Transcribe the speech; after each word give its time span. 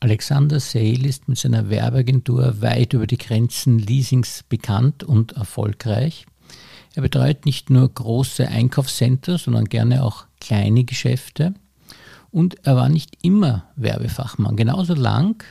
Alexander 0.00 0.60
Sale 0.60 1.06
ist 1.06 1.28
mit 1.28 1.36
seiner 1.36 1.68
Werbeagentur 1.68 2.62
weit 2.62 2.94
über 2.94 3.06
die 3.06 3.18
Grenzen 3.18 3.78
Leasings 3.78 4.42
bekannt 4.48 5.04
und 5.04 5.32
erfolgreich. 5.32 6.26
Er 6.94 7.02
betreut 7.02 7.44
nicht 7.44 7.68
nur 7.68 7.86
große 7.86 8.48
Einkaufscenter, 8.48 9.36
sondern 9.36 9.66
gerne 9.66 10.02
auch 10.02 10.24
kleine 10.40 10.84
Geschäfte. 10.84 11.54
Und 12.30 12.66
er 12.66 12.76
war 12.76 12.88
nicht 12.88 13.18
immer 13.22 13.64
Werbefachmann. 13.76 14.56
Genauso 14.56 14.94
lang, 14.94 15.44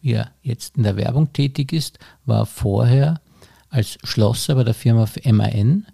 wie 0.00 0.12
er 0.12 0.30
jetzt 0.40 0.76
in 0.76 0.84
der 0.84 0.96
Werbung 0.96 1.32
tätig 1.32 1.72
ist, 1.72 1.98
war 2.24 2.42
er 2.42 2.46
vorher 2.46 3.20
als 3.70 3.98
Schlosser 4.04 4.54
bei 4.54 4.62
der 4.62 4.74
Firma 4.74 5.08
MAN 5.24 5.86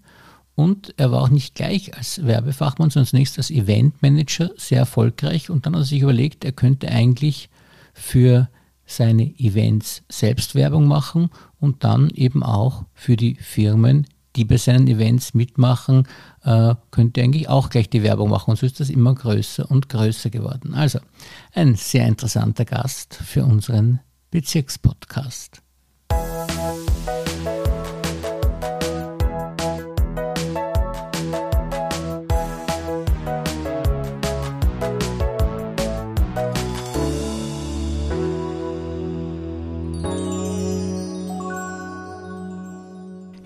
und 0.54 0.92
er 0.98 1.10
war 1.10 1.22
auch 1.22 1.30
nicht 1.30 1.54
gleich 1.54 1.96
als 1.96 2.24
Werbefachmann, 2.24 2.90
sondern 2.90 3.06
zunächst 3.06 3.38
als 3.38 3.50
Eventmanager 3.50 4.50
sehr 4.56 4.80
erfolgreich 4.80 5.48
und 5.48 5.64
dann 5.64 5.74
hat 5.74 5.82
er 5.82 5.86
sich 5.86 6.02
überlegt, 6.02 6.44
er 6.44 6.52
könnte 6.52 6.88
eigentlich 6.88 7.48
für 7.92 8.48
seine 8.84 9.38
Events 9.38 10.02
selbst 10.08 10.54
Werbung 10.54 10.86
machen 10.86 11.30
und 11.60 11.84
dann 11.84 12.10
eben 12.10 12.42
auch 12.42 12.84
für 12.94 13.16
die 13.16 13.36
Firmen, 13.36 14.06
die 14.36 14.44
bei 14.44 14.56
seinen 14.56 14.88
Events 14.88 15.34
mitmachen, 15.34 16.08
äh, 16.42 16.74
könnte 16.90 17.22
eigentlich 17.22 17.48
auch 17.48 17.70
gleich 17.70 17.90
die 17.90 18.02
Werbung 18.02 18.30
machen. 18.30 18.50
Und 18.50 18.58
so 18.58 18.66
ist 18.66 18.80
das 18.80 18.90
immer 18.90 19.14
größer 19.14 19.70
und 19.70 19.88
größer 19.88 20.30
geworden. 20.30 20.74
Also 20.74 21.00
ein 21.54 21.74
sehr 21.74 22.06
interessanter 22.06 22.64
Gast 22.64 23.14
für 23.14 23.44
unseren 23.44 24.00
Bezirkspodcast. 24.30 25.62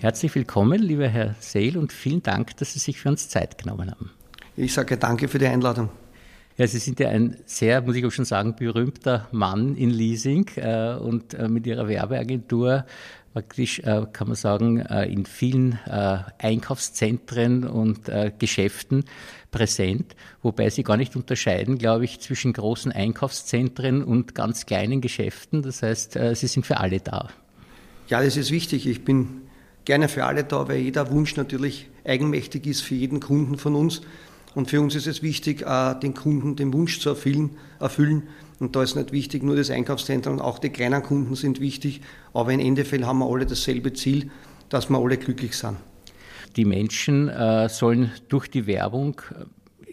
Herzlich 0.07 0.33
willkommen, 0.35 0.81
lieber 0.81 1.09
Herr 1.09 1.35
Seel, 1.41 1.77
und 1.77 1.91
vielen 1.91 2.23
Dank, 2.23 2.55
dass 2.55 2.71
Sie 2.71 2.79
sich 2.79 2.97
für 2.97 3.09
uns 3.09 3.27
Zeit 3.27 3.57
genommen 3.57 3.91
haben. 3.91 4.11
Ich 4.55 4.73
sage 4.73 4.95
danke 4.95 5.27
für 5.27 5.37
die 5.37 5.47
Einladung. 5.47 5.89
Ja, 6.55 6.65
Sie 6.65 6.77
sind 6.77 7.01
ja 7.01 7.09
ein 7.09 7.35
sehr, 7.45 7.81
muss 7.81 7.97
ich 7.97 8.05
auch 8.05 8.11
schon 8.11 8.23
sagen, 8.23 8.55
berühmter 8.55 9.27
Mann 9.33 9.75
in 9.75 9.89
Leasing 9.89 10.47
äh, 10.55 10.95
und 10.95 11.33
äh, 11.33 11.49
mit 11.49 11.67
Ihrer 11.67 11.89
Werbeagentur 11.89 12.85
praktisch, 13.33 13.79
äh, 13.79 14.05
kann 14.13 14.27
man 14.27 14.37
sagen, 14.37 14.79
äh, 14.79 15.11
in 15.11 15.25
vielen 15.25 15.73
äh, 15.85 16.19
Einkaufszentren 16.39 17.65
und 17.65 18.07
äh, 18.07 18.31
Geschäften 18.39 19.03
präsent, 19.51 20.15
wobei 20.41 20.69
Sie 20.69 20.83
gar 20.83 20.95
nicht 20.95 21.17
unterscheiden, 21.17 21.77
glaube 21.77 22.05
ich, 22.05 22.21
zwischen 22.21 22.53
großen 22.53 22.93
Einkaufszentren 22.93 24.05
und 24.05 24.35
ganz 24.35 24.65
kleinen 24.65 25.01
Geschäften. 25.01 25.63
Das 25.63 25.83
heißt, 25.83 26.17
Sie 26.31 26.47
sind 26.47 26.65
für 26.65 26.77
alle 26.77 27.01
da. 27.01 27.27
Ja, 28.07 28.23
das 28.23 28.37
ist 28.37 28.51
wichtig. 28.51 28.87
Ich 28.87 29.03
bin 29.03 29.41
gerne 29.87 30.09
für 30.09 30.25
alle 30.25 30.43
da, 30.43 30.67
weil 30.67 30.79
jeder 30.79 31.09
Wunsch 31.11 31.37
natürlich 31.37 31.89
eigenmächtig 32.03 32.67
ist 32.67 32.81
für 32.81 32.95
jeden 32.95 33.21
Kunden 33.21 33.57
von 33.57 33.73
uns. 33.73 34.01
Und 34.53 34.69
für 34.69 34.81
uns 34.81 34.95
ist 34.95 35.07
es 35.07 35.23
wichtig, 35.23 35.65
den 36.03 36.13
Kunden 36.13 36.57
den 36.57 36.73
Wunsch 36.73 36.99
zu 36.99 37.09
erfüllen. 37.09 37.51
erfüllen. 37.79 38.23
Und 38.59 38.75
da 38.75 38.83
ist 38.83 38.95
nicht 38.95 39.13
wichtig, 39.13 39.43
nur 39.43 39.55
das 39.55 39.69
Einkaufszentrum, 39.69 40.41
auch 40.41 40.59
die 40.59 40.71
kleinen 40.71 41.01
Kunden 41.03 41.35
sind 41.35 41.61
wichtig. 41.61 42.01
Aber 42.33 42.51
in 42.51 42.59
Endeffekt 42.59 43.05
haben 43.05 43.19
wir 43.19 43.31
alle 43.31 43.45
dasselbe 43.45 43.93
Ziel, 43.93 44.29
dass 44.67 44.89
wir 44.89 44.97
alle 44.97 45.15
glücklich 45.15 45.55
sind. 45.55 45.77
Die 46.57 46.65
Menschen 46.65 47.29
äh, 47.29 47.69
sollen 47.69 48.11
durch 48.27 48.49
die 48.49 48.67
Werbung 48.67 49.21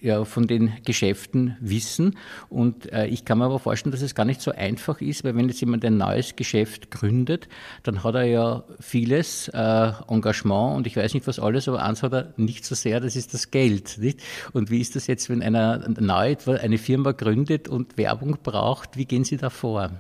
ja, 0.05 0.25
von 0.27 0.47
den 0.47 0.75
Geschäften 0.85 1.57
wissen. 1.61 2.17
Und 2.51 2.93
äh, 2.93 3.07
ich 3.07 3.25
kann 3.25 3.39
mir 3.39 3.47
aber 3.47 3.59
vorstellen, 3.59 3.91
dass 3.91 4.03
es 4.03 4.15
gar 4.15 4.27
nicht 4.27 4.43
so 4.43 4.53
einfach 4.53 5.01
ist, 5.01 5.25
weil 5.25 5.35
wenn 5.35 5.49
jetzt 5.49 5.61
jemand 5.61 5.83
ein 5.85 5.97
neues 5.97 6.37
Geschäft 6.37 6.91
gründet, 6.91 7.49
dann 7.85 8.05
hat 8.05 8.15
er 8.15 8.25
ja 8.25 8.65
vieles 8.81 9.49
äh, 9.49 9.93
Engagement 10.07 10.77
und 10.77 10.87
ich 10.87 10.97
weiß 10.97 11.15
nicht 11.15 11.27
was 11.27 11.39
alles, 11.39 11.69
aber 11.69 11.83
eins 11.83 12.03
hat 12.03 12.13
er 12.13 12.35
nicht 12.37 12.67
so 12.67 12.75
sehr, 12.75 13.01
das 13.01 13.17
ist 13.17 13.33
das 13.33 13.51
Geld. 13.51 13.97
Nicht? 13.99 14.21
Und 14.53 14.71
wie 14.71 14.81
ist 14.81 14.95
das 14.95 15.07
jetzt, 15.07 15.31
wenn 15.31 15.43
einer 15.43 15.89
neu 15.89 16.37
eine 16.47 16.79
Firma 16.79 17.13
gründet 17.13 17.69
und 17.69 17.97
Werbung 17.97 18.37
braucht, 18.43 18.99
wie 18.99 19.07
gehen 19.07 19.25
Sie 19.25 19.39
da 19.39 19.49
vor? 19.49 19.91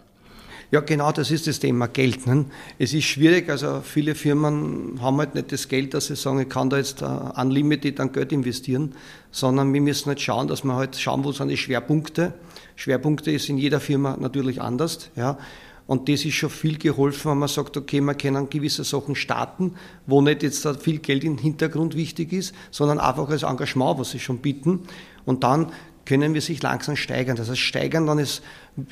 Ja, 0.74 0.80
genau, 0.80 1.12
das 1.12 1.30
ist 1.30 1.46
das 1.46 1.60
Thema 1.60 1.86
Geld. 1.86 2.26
Ne? 2.26 2.46
Es 2.80 2.94
ist 2.94 3.04
schwierig, 3.04 3.48
also 3.48 3.80
viele 3.80 4.16
Firmen 4.16 4.98
haben 5.00 5.18
halt 5.18 5.36
nicht 5.36 5.52
das 5.52 5.68
Geld, 5.68 5.94
dass 5.94 6.06
sie 6.06 6.16
sagen, 6.16 6.40
ich 6.40 6.48
kann 6.48 6.68
da 6.68 6.78
jetzt 6.78 7.00
uh, 7.00 7.30
unlimited 7.40 8.00
an 8.00 8.10
Geld 8.10 8.32
investieren, 8.32 8.92
sondern 9.30 9.72
wir 9.72 9.80
müssen 9.80 10.06
halt 10.06 10.20
schauen, 10.20 10.48
dass 10.48 10.64
wir 10.64 10.74
halt 10.74 10.96
schauen, 10.96 11.22
wo 11.22 11.30
sind 11.30 11.46
die 11.46 11.56
Schwerpunkte. 11.56 12.34
Schwerpunkte 12.74 13.30
ist 13.30 13.48
in 13.48 13.56
jeder 13.56 13.78
Firma 13.78 14.16
natürlich 14.18 14.60
anders, 14.60 15.10
ja. 15.14 15.38
Und 15.86 16.08
das 16.08 16.24
ist 16.24 16.34
schon 16.34 16.50
viel 16.50 16.76
geholfen, 16.76 17.30
wenn 17.30 17.38
man 17.38 17.48
sagt, 17.48 17.76
okay, 17.76 18.00
man 18.00 18.18
kann 18.18 18.50
gewisse 18.50 18.82
Sachen 18.82 19.14
starten, 19.14 19.74
wo 20.08 20.22
nicht 20.22 20.42
jetzt 20.42 20.66
viel 20.82 20.98
Geld 20.98 21.22
im 21.22 21.38
Hintergrund 21.38 21.94
wichtig 21.94 22.32
ist, 22.32 22.52
sondern 22.72 22.98
einfach 22.98 23.28
als 23.28 23.44
Engagement, 23.44 24.00
was 24.00 24.10
sie 24.10 24.18
schon 24.18 24.38
bieten. 24.38 24.80
Und 25.24 25.44
dann 25.44 25.70
können 26.04 26.34
wir 26.34 26.40
sich 26.40 26.62
langsam 26.62 26.96
steigern. 26.96 27.36
Das 27.36 27.48
heißt, 27.48 27.60
steigern 27.60 28.06
dann 28.06 28.18
ist 28.18 28.42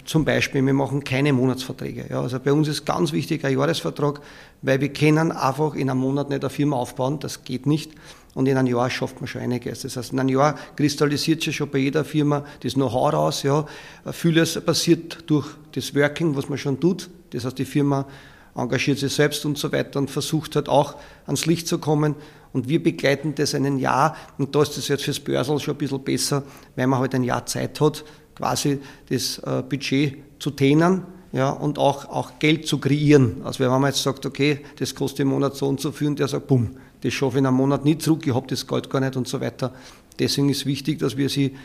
zum 0.05 0.25
Beispiel, 0.25 0.65
wir 0.65 0.73
machen 0.73 1.05
keine 1.05 1.33
Monatsverträge. 1.33 2.07
Ja, 2.11 2.21
also 2.21 2.39
bei 2.39 2.53
uns 2.53 2.69
ist 2.69 2.85
ganz 2.85 3.13
wichtig 3.13 3.45
ein 3.45 3.53
Jahresvertrag, 3.57 4.21
weil 4.63 4.81
wir 4.81 4.93
können 4.93 5.33
einfach 5.33 5.75
in 5.75 5.91
einem 5.91 6.01
Monat 6.01 6.31
nicht 6.31 6.43
eine 6.43 6.51
Firma 6.51 6.77
aufbauen, 6.77 7.19
das 7.19 7.45
geht 7.45 7.67
nicht. 7.67 7.93
Und 8.35 8.49
in 8.49 8.57
einem 8.57 8.75
Jahr 8.75 8.89
schafft 8.89 9.21
man 9.21 9.27
schon 9.27 9.43
einiges. 9.43 9.83
Das 9.83 9.97
heißt, 9.97 10.13
in 10.13 10.21
einem 10.21 10.31
Jahr 10.31 10.55
kristallisiert 10.77 11.43
sich 11.43 11.57
schon 11.57 11.69
bei 11.69 11.79
jeder 11.79 12.05
Firma 12.05 12.45
das 12.61 12.75
Know-how 12.75 13.13
raus. 13.13 13.43
Ja. 13.43 13.67
Vieles 14.11 14.59
passiert 14.65 15.25
durch 15.27 15.49
das 15.73 15.95
Working, 15.95 16.35
was 16.35 16.49
man 16.49 16.57
schon 16.57 16.81
tut. 16.81 17.11
Das 17.31 17.45
heißt, 17.45 17.59
die 17.59 17.67
Firma 17.67 18.07
engagiert 18.55 18.99
sich 18.99 19.13
selbst 19.13 19.45
und 19.45 19.59
so 19.59 19.71
weiter 19.73 19.99
und 19.99 20.11
versucht 20.11 20.57
halt 20.57 20.69
auch 20.69 20.97
ans 21.27 21.45
Licht 21.45 21.69
zu 21.69 21.79
kommen. 21.79 22.15
Und 22.53 22.69
wir 22.69 22.83
begleiten 22.83 23.35
das 23.35 23.55
ein 23.55 23.79
Jahr 23.79 24.17
und 24.39 24.55
da 24.55 24.63
ist 24.63 24.77
das 24.77 24.89
jetzt 24.89 25.05
fürs 25.05 25.21
Börsel 25.21 25.59
schon 25.59 25.75
ein 25.75 25.79
bisschen 25.79 26.05
besser, 26.05 26.43
weil 26.77 26.87
man 26.87 27.01
halt 27.01 27.15
ein 27.15 27.25
Jahr 27.25 27.47
Zeit 27.47 27.81
hat, 27.81 28.05
quasi 28.35 28.81
das 29.09 29.39
äh, 29.39 29.63
Budget 29.63 30.19
zu 30.39 30.51
tänen 30.51 31.05
ja, 31.33 31.51
und 31.51 31.79
auch, 31.79 32.09
auch 32.09 32.39
Geld 32.39 32.67
zu 32.67 32.79
kreieren. 32.79 33.41
Also 33.45 33.61
wenn 33.61 33.71
man 33.71 33.85
jetzt 33.85 34.03
sagt, 34.03 34.27
okay, 34.27 34.61
das 34.79 34.95
kostet 34.95 35.21
im 35.21 35.29
Monat 35.29 35.57
so 35.57 35.67
und 35.67 35.81
so 35.81 35.93
viel 35.93 36.09
und 36.09 36.19
der 36.19 36.29
sagt, 36.29 36.47
bumm, 36.47 36.77
das 37.01 37.15
schaffe 37.15 37.37
ich 37.37 37.39
in 37.39 37.47
einem 37.47 37.57
Monat 37.57 37.85
nie 37.85 37.97
zurück, 37.99 38.27
ich 38.27 38.35
habe 38.35 38.47
das 38.47 38.67
Geld 38.67 38.91
gar 38.91 39.01
nicht 39.01 39.17
und 39.17 39.27
so 39.27 39.41
weiter. 39.41 39.73
Deswegen 40.19 40.51
ist 40.51 40.67
wichtig, 40.67 40.99
dass 40.99 41.17
wir 41.17 41.29
sie 41.29 41.57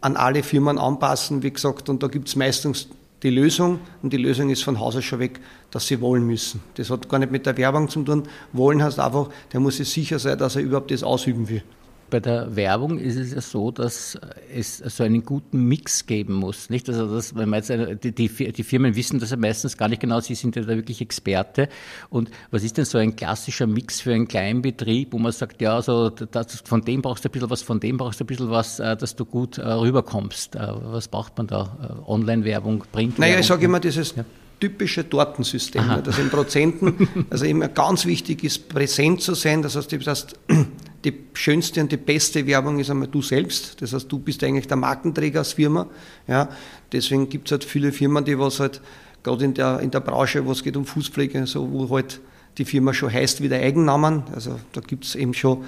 an 0.00 0.16
alle 0.16 0.42
Firmen 0.42 0.78
anpassen, 0.78 1.42
wie 1.42 1.52
gesagt, 1.52 1.88
und 1.88 2.02
da 2.02 2.06
gibt 2.08 2.28
es 2.28 2.36
meistens 2.36 2.88
die 3.22 3.30
Lösung 3.30 3.80
und 4.02 4.12
die 4.12 4.16
Lösung 4.16 4.50
ist 4.50 4.62
von 4.62 4.78
Haus 4.78 4.96
aus 4.96 5.04
schon 5.04 5.18
weg, 5.18 5.40
dass 5.70 5.86
sie 5.86 6.00
wollen 6.00 6.26
müssen. 6.26 6.60
Das 6.74 6.90
hat 6.90 7.08
gar 7.08 7.18
nicht 7.18 7.32
mit 7.32 7.46
der 7.46 7.56
Werbung 7.56 7.88
zu 7.88 8.02
tun. 8.02 8.24
Wollen 8.52 8.82
heißt 8.82 9.00
einfach, 9.00 9.28
der 9.52 9.60
muss 9.60 9.76
sich 9.76 9.88
sicher 9.88 10.18
sein, 10.18 10.38
dass 10.38 10.56
er 10.56 10.62
überhaupt 10.62 10.90
das 10.90 11.02
ausüben 11.02 11.48
will. 11.48 11.62
Bei 12.10 12.20
der 12.20 12.56
Werbung 12.56 12.98
ist 12.98 13.16
es 13.16 13.32
ja 13.32 13.40
so, 13.40 13.70
dass 13.70 14.18
es 14.54 14.78
so 14.78 15.04
einen 15.04 15.24
guten 15.24 15.64
Mix 15.64 16.06
geben 16.06 16.34
muss. 16.34 16.70
Nicht? 16.70 16.88
Also 16.88 17.14
das, 17.14 17.34
wenn 17.34 17.48
man 17.48 17.58
jetzt 17.58 17.70
eine, 17.70 17.96
die, 17.96 18.12
die, 18.12 18.62
Firmen 18.62 18.96
wissen 18.96 19.18
das 19.18 19.30
ja 19.30 19.36
meistens 19.36 19.76
gar 19.76 19.88
nicht 19.88 20.00
genau, 20.00 20.20
sie 20.20 20.34
sind 20.34 20.56
ja 20.56 20.62
da 20.62 20.68
wirklich 20.68 21.00
Experte. 21.00 21.68
Und 22.08 22.30
was 22.50 22.64
ist 22.64 22.78
denn 22.78 22.84
so 22.84 22.98
ein 22.98 23.16
klassischer 23.16 23.66
Mix 23.66 24.00
für 24.00 24.14
einen 24.14 24.28
kleinen 24.28 24.62
Betrieb, 24.62 25.12
wo 25.12 25.18
man 25.18 25.32
sagt, 25.32 25.60
ja, 25.60 25.74
also 25.74 26.10
das, 26.10 26.62
von 26.64 26.82
dem 26.82 27.02
brauchst 27.02 27.24
du 27.24 27.28
ein 27.28 27.32
bisschen 27.32 27.50
was, 27.50 27.62
von 27.62 27.80
dem 27.80 27.96
brauchst 27.96 28.20
du 28.20 28.24
ein 28.24 28.26
bisschen 28.26 28.50
was, 28.50 28.80
äh, 28.80 28.96
dass 28.96 29.16
du 29.16 29.24
gut 29.24 29.58
äh, 29.58 29.68
rüberkommst. 29.68 30.56
Äh, 30.56 30.60
was 30.60 31.08
braucht 31.08 31.36
man 31.36 31.46
da? 31.46 32.04
Online-Werbung, 32.06 32.84
Print? 32.90 33.18
Naja, 33.18 33.38
ich 33.38 33.46
sage 33.46 33.64
immer, 33.64 33.80
dieses 33.80 34.14
ja 34.16 34.24
typische 34.60 35.08
Tortensystem. 35.08 35.82
Aha. 35.82 36.00
Das 36.00 36.18
in 36.18 36.30
Prozenten, 36.30 37.26
also 37.30 37.44
immer 37.44 37.68
ganz 37.68 38.06
wichtig 38.06 38.44
ist, 38.44 38.68
präsent 38.68 39.22
zu 39.22 39.34
sein. 39.34 39.62
Das 39.62 39.76
heißt, 39.76 39.92
das 39.92 40.06
heißt 40.06 40.36
die 41.10 41.18
schönste 41.32 41.80
und 41.80 41.90
die 41.90 41.96
beste 41.96 42.46
Werbung 42.46 42.78
ist 42.78 42.90
einmal 42.90 43.08
du 43.08 43.22
selbst. 43.22 43.80
Das 43.80 43.92
heißt, 43.92 44.10
du 44.10 44.18
bist 44.18 44.42
eigentlich 44.44 44.66
der 44.66 44.76
Markenträger 44.76 45.40
als 45.40 45.54
Firma. 45.54 45.86
Ja, 46.26 46.48
deswegen 46.92 47.28
gibt 47.28 47.48
es 47.48 47.52
halt 47.52 47.64
viele 47.64 47.92
Firmen, 47.92 48.24
die 48.24 48.38
was 48.38 48.60
halt, 48.60 48.80
gerade 49.22 49.44
in 49.44 49.54
der, 49.54 49.80
in 49.80 49.90
der 49.90 50.00
Branche, 50.00 50.44
wo 50.44 50.52
es 50.52 50.62
geht 50.62 50.76
um 50.76 50.84
Fußpflege, 50.84 51.46
so, 51.46 51.70
wo 51.70 51.94
halt 51.94 52.20
die 52.58 52.64
Firma 52.64 52.92
schon 52.92 53.12
heißt 53.12 53.42
wie 53.42 53.48
der 53.48 53.62
Eigennamen. 53.62 54.24
Also 54.34 54.58
da 54.72 54.80
gibt 54.80 55.04
es 55.04 55.14
eben 55.14 55.34
schon, 55.34 55.64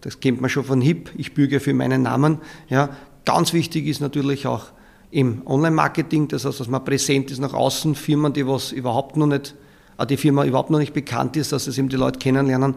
das 0.00 0.20
kennt 0.20 0.40
man 0.40 0.50
schon 0.50 0.64
von 0.64 0.80
HIP, 0.80 1.10
ich 1.16 1.34
bürge 1.34 1.60
für 1.60 1.74
meinen 1.74 2.02
Namen. 2.02 2.38
Ja, 2.68 2.90
ganz 3.24 3.52
wichtig 3.52 3.86
ist 3.86 4.00
natürlich 4.00 4.46
auch 4.46 4.66
im 5.10 5.46
Online-Marketing, 5.46 6.28
das 6.28 6.44
heißt, 6.44 6.60
dass 6.60 6.68
man 6.68 6.84
präsent 6.84 7.30
ist 7.30 7.38
nach 7.38 7.52
außen, 7.52 7.94
Firmen, 7.94 8.32
die 8.32 8.46
was 8.46 8.72
überhaupt 8.72 9.16
noch 9.16 9.26
nicht, 9.26 9.54
die 10.08 10.16
Firma 10.16 10.44
überhaupt 10.44 10.70
noch 10.70 10.78
nicht 10.78 10.94
bekannt 10.94 11.36
ist, 11.36 11.52
dass 11.52 11.66
es 11.66 11.78
eben 11.78 11.88
die 11.88 11.96
Leute 11.96 12.18
kennenlernen 12.18 12.76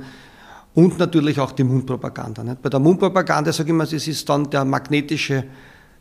und 0.75 0.99
natürlich 0.99 1.39
auch 1.39 1.53
die 1.53 1.63
Mundpropaganda. 1.63 2.43
Nicht? 2.43 2.61
Bei 2.61 2.69
der 2.69 2.79
Mundpropaganda 2.79 3.51
sage 3.51 3.69
ich 3.69 3.71
immer, 3.71 3.85
das 3.85 4.07
ist 4.07 4.27
dann 4.27 4.49
der 4.49 4.65
magnetische, 4.65 5.45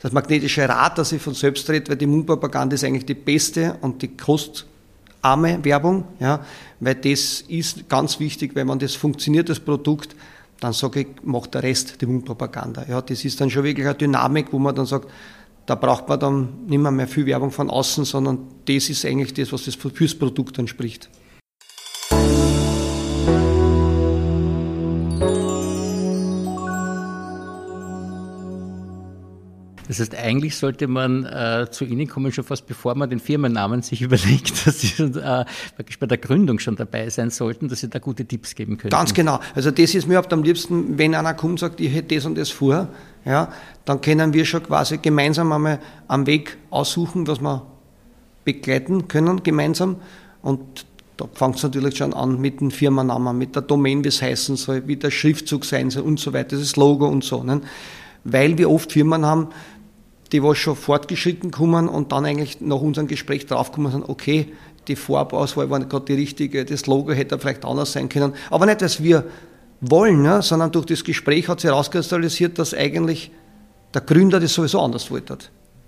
das 0.00 0.12
magnetische 0.12 0.68
Rad, 0.68 0.98
das 0.98 1.12
ich 1.12 1.22
von 1.22 1.32
selbst 1.32 1.70
rede, 1.70 1.88
weil 1.90 1.96
die 1.96 2.06
Mundpropaganda 2.06 2.74
ist 2.74 2.84
eigentlich 2.84 3.06
die 3.06 3.14
beste 3.14 3.76
und 3.80 4.02
die 4.02 4.16
kostarme 4.16 5.64
Werbung, 5.64 6.04
ja, 6.18 6.44
weil 6.80 6.96
das 6.96 7.42
ist 7.42 7.88
ganz 7.88 8.18
wichtig, 8.18 8.54
wenn 8.54 8.66
man 8.66 8.80
das 8.80 8.94
funktioniert, 8.96 9.48
das 9.48 9.60
Produkt, 9.60 10.16
dann 10.58 10.72
sage 10.72 11.00
ich, 11.00 11.06
macht 11.22 11.54
der 11.54 11.62
Rest 11.62 12.00
die 12.00 12.06
Mundpropaganda. 12.06 12.84
Ja, 12.88 13.00
das 13.00 13.24
ist 13.24 13.40
dann 13.40 13.50
schon 13.50 13.64
wirklich 13.64 13.86
eine 13.86 13.94
Dynamik, 13.94 14.48
wo 14.50 14.58
man 14.58 14.74
dann 14.74 14.86
sagt, 14.86 15.08
da 15.66 15.76
braucht 15.76 16.08
man 16.08 16.18
dann 16.18 16.48
nicht 16.66 16.78
mehr, 16.78 16.90
mehr 16.90 17.08
viel 17.08 17.26
Werbung 17.26 17.50
von 17.50 17.70
außen, 17.70 18.04
sondern 18.04 18.38
das 18.66 18.90
ist 18.90 19.04
eigentlich 19.06 19.32
das, 19.34 19.52
was 19.52 19.64
das 19.64 19.76
fürs 19.76 20.14
Produkt 20.14 20.58
dann 20.58 20.68
Das 29.98 30.08
heißt, 30.08 30.14
eigentlich 30.16 30.56
sollte 30.56 30.88
man 30.88 31.24
äh, 31.24 31.66
zu 31.70 31.84
Ihnen 31.84 32.08
kommen, 32.08 32.32
schon 32.32 32.44
fast 32.44 32.66
bevor 32.66 32.94
man 32.94 33.08
den 33.10 33.20
Firmennamen 33.20 33.82
sich 33.82 34.02
überlegt, 34.02 34.66
dass 34.66 34.80
Sie 34.80 35.02
äh, 35.02 35.44
wirklich 35.76 35.98
bei 35.98 36.06
der 36.06 36.18
Gründung 36.18 36.58
schon 36.58 36.76
dabei 36.76 37.08
sein 37.10 37.30
sollten, 37.30 37.68
dass 37.68 37.80
Sie 37.80 37.88
da 37.88 37.98
gute 37.98 38.24
Tipps 38.24 38.54
geben 38.54 38.76
können. 38.76 38.90
Ganz 38.90 39.14
genau. 39.14 39.38
Also 39.54 39.70
das 39.70 39.94
ist 39.94 40.08
mir 40.08 40.22
am 40.30 40.42
liebsten, 40.42 40.98
wenn 40.98 41.14
einer 41.14 41.34
kommt 41.34 41.52
und 41.52 41.58
sagt, 41.60 41.80
ich 41.80 41.94
hätte 41.94 42.14
das 42.14 42.24
und 42.24 42.36
das 42.36 42.50
vor, 42.50 42.88
ja, 43.24 43.52
dann 43.84 44.00
können 44.00 44.32
wir 44.32 44.44
schon 44.44 44.62
quasi 44.62 44.98
gemeinsam 44.98 45.52
einmal 45.52 45.78
am 46.08 46.26
Weg 46.26 46.56
aussuchen, 46.70 47.26
was 47.26 47.40
wir 47.40 47.66
begleiten 48.44 49.08
können, 49.08 49.42
gemeinsam. 49.42 49.96
Und 50.42 50.86
da 51.16 51.26
fängt 51.32 51.56
es 51.56 51.62
natürlich 51.62 51.96
schon 51.96 52.12
an 52.12 52.40
mit 52.40 52.60
dem 52.60 52.70
Firmennamen, 52.70 53.36
mit 53.36 53.54
der 53.54 53.62
Domain, 53.62 54.04
wie 54.04 54.08
es 54.08 54.20
heißen 54.20 54.56
soll, 54.56 54.86
wie 54.86 54.96
der 54.96 55.10
Schriftzug 55.10 55.64
sein 55.64 55.90
soll 55.90 56.02
und 56.02 56.18
so 56.18 56.32
weiter, 56.32 56.56
das 56.56 56.76
Logo 56.76 57.06
und 57.06 57.24
so. 57.24 57.42
Ne? 57.42 57.60
Weil 58.24 58.58
wir 58.58 58.70
oft 58.70 58.92
Firmen 58.92 59.24
haben, 59.24 59.48
die 60.34 60.42
was 60.42 60.58
schon 60.58 60.74
fortgeschritten 60.74 61.52
kommen 61.52 61.88
und 61.88 62.10
dann 62.10 62.24
eigentlich 62.24 62.60
nach 62.60 62.80
unserem 62.80 63.06
Gespräch 63.06 63.46
draufkommen 63.46 63.92
sind, 63.92 64.08
okay, 64.08 64.52
die 64.88 64.96
Farbauswahl 64.96 65.70
war 65.70 65.78
gerade 65.78 66.06
die 66.06 66.14
richtige, 66.14 66.64
das 66.64 66.86
Logo 66.86 67.12
hätte 67.12 67.38
vielleicht 67.38 67.64
anders 67.64 67.92
sein 67.92 68.08
können. 68.08 68.34
Aber 68.50 68.66
nicht, 68.66 68.82
dass 68.82 69.00
wir 69.00 69.26
wollen, 69.80 70.22
ne, 70.22 70.42
sondern 70.42 70.72
durch 70.72 70.86
das 70.86 71.04
Gespräch 71.04 71.48
hat 71.48 71.60
sich 71.60 71.70
herauskristallisiert, 71.70 72.58
dass 72.58 72.74
eigentlich 72.74 73.30
der 73.94 74.00
Gründer 74.00 74.40
das 74.40 74.52
sowieso 74.54 74.80
anders 74.80 75.08
wollte. 75.12 75.38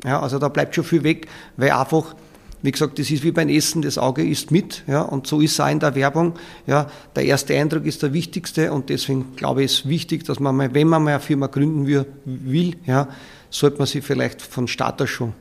Ja, 0.04 0.20
also 0.20 0.38
da 0.38 0.48
bleibt 0.48 0.76
schon 0.76 0.84
viel 0.84 1.02
weg, 1.02 1.26
weil 1.56 1.72
einfach, 1.72 2.14
wie 2.62 2.70
gesagt, 2.70 3.00
das 3.00 3.10
ist 3.10 3.24
wie 3.24 3.32
beim 3.32 3.48
Essen, 3.48 3.82
das 3.82 3.98
Auge 3.98 4.24
isst 4.24 4.52
mit, 4.52 4.84
ja, 4.86 5.02
und 5.02 5.26
so 5.26 5.40
ist 5.40 5.54
es 5.54 5.60
auch 5.60 5.68
in 5.68 5.80
der 5.80 5.96
Werbung. 5.96 6.34
Ja, 6.68 6.88
der 7.16 7.24
erste 7.24 7.58
Eindruck 7.58 7.84
ist 7.84 8.04
der 8.04 8.12
wichtigste 8.12 8.72
und 8.72 8.90
deswegen 8.90 9.34
glaube 9.34 9.64
ich, 9.64 9.72
ist 9.72 9.88
wichtig, 9.88 10.24
dass 10.24 10.38
man 10.38 10.54
mal, 10.54 10.72
wenn 10.72 10.86
man 10.86 11.02
mal 11.02 11.14
eine 11.14 11.20
Firma 11.20 11.48
gründen 11.48 11.88
will, 11.88 12.76
ja, 12.86 13.08
sollte 13.50 13.78
man 13.78 13.86
sich 13.86 14.04
vielleicht 14.04 14.42
von 14.42 14.68
Start 14.68 15.06
schon 15.08 15.32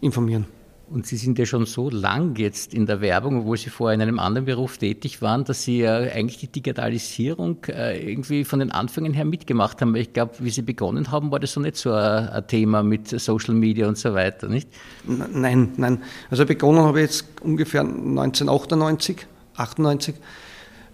informieren. 0.00 0.46
Und 0.90 1.06
Sie 1.06 1.16
sind 1.16 1.38
ja 1.38 1.46
schon 1.46 1.66
so 1.66 1.88
lang 1.88 2.34
jetzt 2.36 2.74
in 2.74 2.84
der 2.84 3.00
Werbung, 3.00 3.42
obwohl 3.42 3.56
Sie 3.56 3.70
vorher 3.70 3.94
in 3.94 4.02
einem 4.02 4.18
anderen 4.18 4.44
Beruf 4.44 4.76
tätig 4.76 5.22
waren, 5.22 5.44
dass 5.44 5.62
Sie 5.62 5.78
ja 5.78 5.98
eigentlich 5.98 6.38
die 6.38 6.48
Digitalisierung 6.48 7.58
äh, 7.68 8.10
irgendwie 8.10 8.44
von 8.44 8.58
den 8.58 8.72
Anfängen 8.72 9.12
her 9.12 9.24
mitgemacht 9.24 9.80
haben. 9.80 9.94
Ich 9.94 10.12
glaube, 10.12 10.32
wie 10.40 10.50
Sie 10.50 10.62
begonnen 10.62 11.12
haben, 11.12 11.30
war 11.30 11.38
das 11.38 11.52
so 11.52 11.60
nicht 11.60 11.76
so 11.76 11.92
ein, 11.92 12.44
Thema 12.48 12.82
mit 12.82 13.08
Social 13.08 13.54
Media 13.54 13.86
und 13.86 13.98
so 13.98 14.14
weiter, 14.14 14.48
nicht? 14.48 14.68
Nein, 15.04 15.74
nein. 15.76 16.02
Also 16.28 16.44
begonnen 16.44 16.80
habe 16.80 17.00
ich 17.00 17.06
jetzt 17.06 17.24
ungefähr 17.40 17.82
1998, 17.82 19.28
98. 19.54 20.16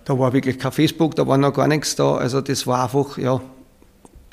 Da 0.05 0.19
war 0.19 0.35
wirklich 0.35 0.59
kein 0.59 0.73
Facebook, 0.73 1.15
da 1.15 1.27
war 1.27 1.39
noch 1.39 1.55
gar 1.55 1.69
nichts 1.69 1.97
da. 1.97 2.17
Also 2.17 2.43
das 2.43 2.67
war 2.67 2.85
einfach, 2.85 3.17
ja, 3.17 3.41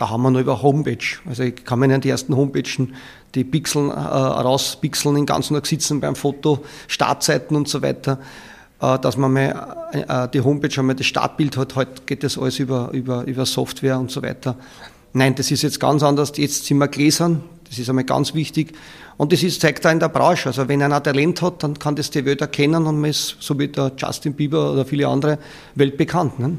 da 0.03 0.09
haben 0.09 0.21
wir 0.23 0.31
nur 0.31 0.41
über 0.41 0.61
Homepage. 0.61 0.97
Also 1.25 1.43
ich 1.43 1.63
kann 1.63 1.79
mir 1.79 1.95
an 1.95 2.01
die 2.01 2.09
ersten 2.09 2.35
Homepagen 2.35 2.93
die 3.35 3.45
Pixeln 3.45 3.89
äh, 3.89 3.93
rauspixeln, 3.93 5.15
den 5.15 5.25
ganzen 5.25 5.53
Tag 5.53 5.65
sitzen 5.65 6.01
beim 6.01 6.17
Foto, 6.17 6.61
Startseiten 6.89 7.55
und 7.55 7.69
so 7.69 7.81
weiter, 7.81 8.19
äh, 8.81 8.99
dass 8.99 9.15
man 9.15 9.31
mal 9.31 9.77
äh, 9.93 10.27
die 10.27 10.41
Homepage 10.41 10.77
einmal 10.77 10.97
das 10.97 11.05
Startbild 11.05 11.55
hat. 11.55 11.77
Heute 11.77 12.01
geht 12.05 12.25
das 12.25 12.37
alles 12.37 12.59
über, 12.59 12.89
über, 12.91 13.23
über 13.23 13.45
Software 13.45 13.97
und 13.97 14.11
so 14.11 14.21
weiter. 14.21 14.57
Nein, 15.13 15.35
das 15.35 15.51
ist 15.51 15.61
jetzt 15.61 15.79
ganz 15.79 16.03
anders. 16.03 16.33
Jetzt 16.35 16.65
sind 16.65 16.79
wir 16.79 16.89
Gläsern. 16.89 17.41
Das 17.69 17.79
ist 17.79 17.87
einmal 17.87 18.03
ganz 18.03 18.33
wichtig. 18.33 18.73
Und 19.15 19.31
das 19.31 19.41
ist, 19.41 19.61
zeigt 19.61 19.85
da 19.85 19.91
in 19.91 20.01
der 20.01 20.09
Branche. 20.09 20.49
Also 20.49 20.67
wenn 20.67 20.81
einer 20.81 21.01
Talent 21.01 21.41
hat, 21.41 21.63
dann 21.63 21.79
kann 21.79 21.95
das 21.95 22.09
die 22.09 22.25
Welt 22.25 22.41
erkennen 22.41 22.87
und 22.87 22.99
man 22.99 23.09
ist, 23.09 23.37
so 23.39 23.57
wie 23.57 23.69
der 23.69 23.93
Justin 23.95 24.33
Bieber 24.33 24.73
oder 24.73 24.83
viele 24.83 25.07
andere, 25.07 25.39
weltbekannt. 25.75 26.39
Ne? 26.39 26.57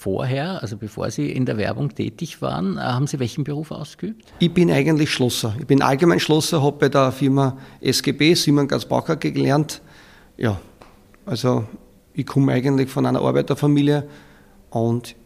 Vorher, 0.00 0.62
also 0.62 0.76
bevor 0.76 1.10
Sie 1.10 1.28
in 1.28 1.44
der 1.44 1.56
Werbung 1.56 1.92
tätig 1.92 2.40
waren, 2.40 2.76
äh, 2.76 2.82
haben 2.82 3.08
Sie 3.08 3.18
welchen 3.18 3.42
Beruf 3.42 3.72
ausgeübt? 3.72 4.32
Ich 4.38 4.54
bin 4.54 4.70
eigentlich 4.70 5.10
Schlosser. 5.10 5.56
Ich 5.58 5.66
bin 5.66 5.82
allgemein 5.82 6.20
Schlosser, 6.20 6.62
habe 6.62 6.76
bei 6.78 6.88
der 6.88 7.10
Firma 7.10 7.58
SGB, 7.80 8.34
Simon 8.34 8.68
Gansbacher, 8.68 9.16
gelernt. 9.16 9.82
Ja, 10.36 10.60
also 11.26 11.64
ich 12.14 12.24
komme 12.26 12.52
eigentlich 12.52 12.88
von 12.88 13.06
einer 13.06 13.20
Arbeiterfamilie 13.20 14.06
und 14.70 15.16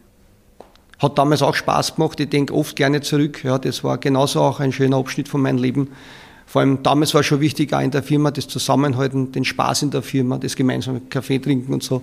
hat 0.99 1.19
damals 1.19 1.43
auch 1.43 1.55
Spaß 1.55 1.97
gemacht. 1.97 2.19
Ich 2.21 2.31
denke 2.31 2.55
oft 2.55 2.75
gerne 2.75 3.03
zurück. 3.03 3.45
Ja, 3.45 3.59
das 3.59 3.85
war 3.85 3.99
genauso 3.99 4.41
auch 4.41 4.59
ein 4.59 4.73
schöner 4.73 4.97
Abschnitt 4.97 5.29
von 5.29 5.43
meinem 5.43 5.59
Leben. 5.59 5.91
Vor 6.47 6.63
allem 6.63 6.83
damals 6.83 7.13
war 7.13 7.23
schon 7.23 7.41
wichtig, 7.41 7.75
auch 7.75 7.81
in 7.81 7.91
der 7.91 8.03
Firma, 8.03 8.31
das 8.31 8.49
Zusammenhalten, 8.49 9.33
den 9.33 9.45
Spaß 9.45 9.83
in 9.83 9.91
der 9.91 10.01
Firma, 10.01 10.39
das 10.39 10.57
gemeinsame 10.57 11.03
Kaffee 11.11 11.41
trinken 11.41 11.75
und 11.75 11.83
so. 11.83 12.01